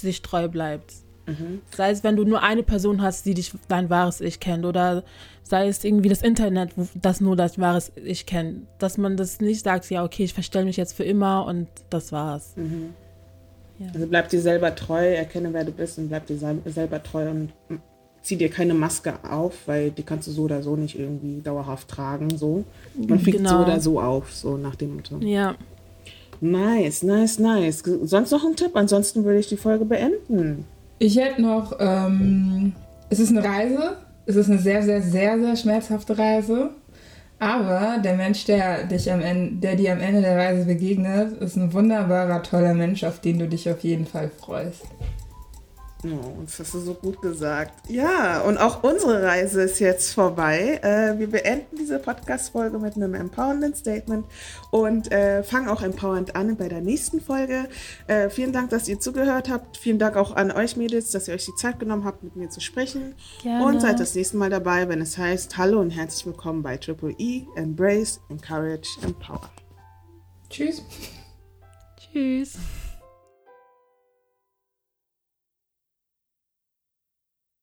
[0.00, 0.94] sich treu bleibt.
[1.26, 1.60] Mhm.
[1.76, 5.04] Sei es, wenn du nur eine Person hast, die dich dein wahres Ich kennt, oder
[5.42, 8.66] sei es irgendwie das Internet, das nur das wahres Ich kennt.
[8.78, 12.10] Dass man das nicht sagt, ja, okay, ich verstelle mich jetzt für immer und das
[12.10, 12.54] war's.
[12.56, 12.94] Mhm.
[13.78, 13.88] Ja.
[13.92, 17.52] Also bleib dir selber treu, erkenne, wer du bist und bleib dir selber treu und
[18.28, 21.88] zieh dir keine Maske auf, weil die kannst du so oder so nicht irgendwie dauerhaft
[21.88, 22.36] tragen.
[22.36, 22.64] So.
[22.94, 23.50] Man fliegt genau.
[23.50, 25.16] so oder so auf, so nach dem Motto.
[25.20, 25.54] Ja.
[26.40, 27.82] Nice, nice, nice.
[28.02, 28.72] Sonst noch ein Tipp?
[28.74, 30.66] Ansonsten würde ich die Folge beenden.
[30.98, 32.74] Ich hätte noch, ähm,
[33.08, 33.96] es ist eine Reise.
[34.26, 36.70] Es ist eine sehr, sehr, sehr, sehr schmerzhafte Reise.
[37.38, 41.56] Aber der Mensch, der, dich am Ende, der dir am Ende der Reise begegnet, ist
[41.56, 44.84] ein wunderbarer, toller Mensch, auf den du dich auf jeden Fall freust.
[46.04, 47.90] Oh, das hast du so gut gesagt.
[47.90, 50.78] Ja, und auch unsere Reise ist jetzt vorbei.
[50.80, 54.24] Äh, wir beenden diese Podcast-Folge mit einem empowernden Statement
[54.70, 57.68] und äh, fangen auch empowernd an bei der nächsten Folge.
[58.06, 59.76] Äh, vielen Dank, dass ihr zugehört habt.
[59.76, 62.48] Vielen Dank auch an euch Mädels, dass ihr euch die Zeit genommen habt, mit mir
[62.48, 63.16] zu sprechen.
[63.42, 63.64] Gerne.
[63.64, 67.14] Und seid das nächste Mal dabei, wenn es heißt Hallo und herzlich willkommen bei Triple
[67.18, 69.50] E, Embrace, Encourage, Empower.
[70.48, 70.80] Tschüss.
[71.96, 72.56] Tschüss.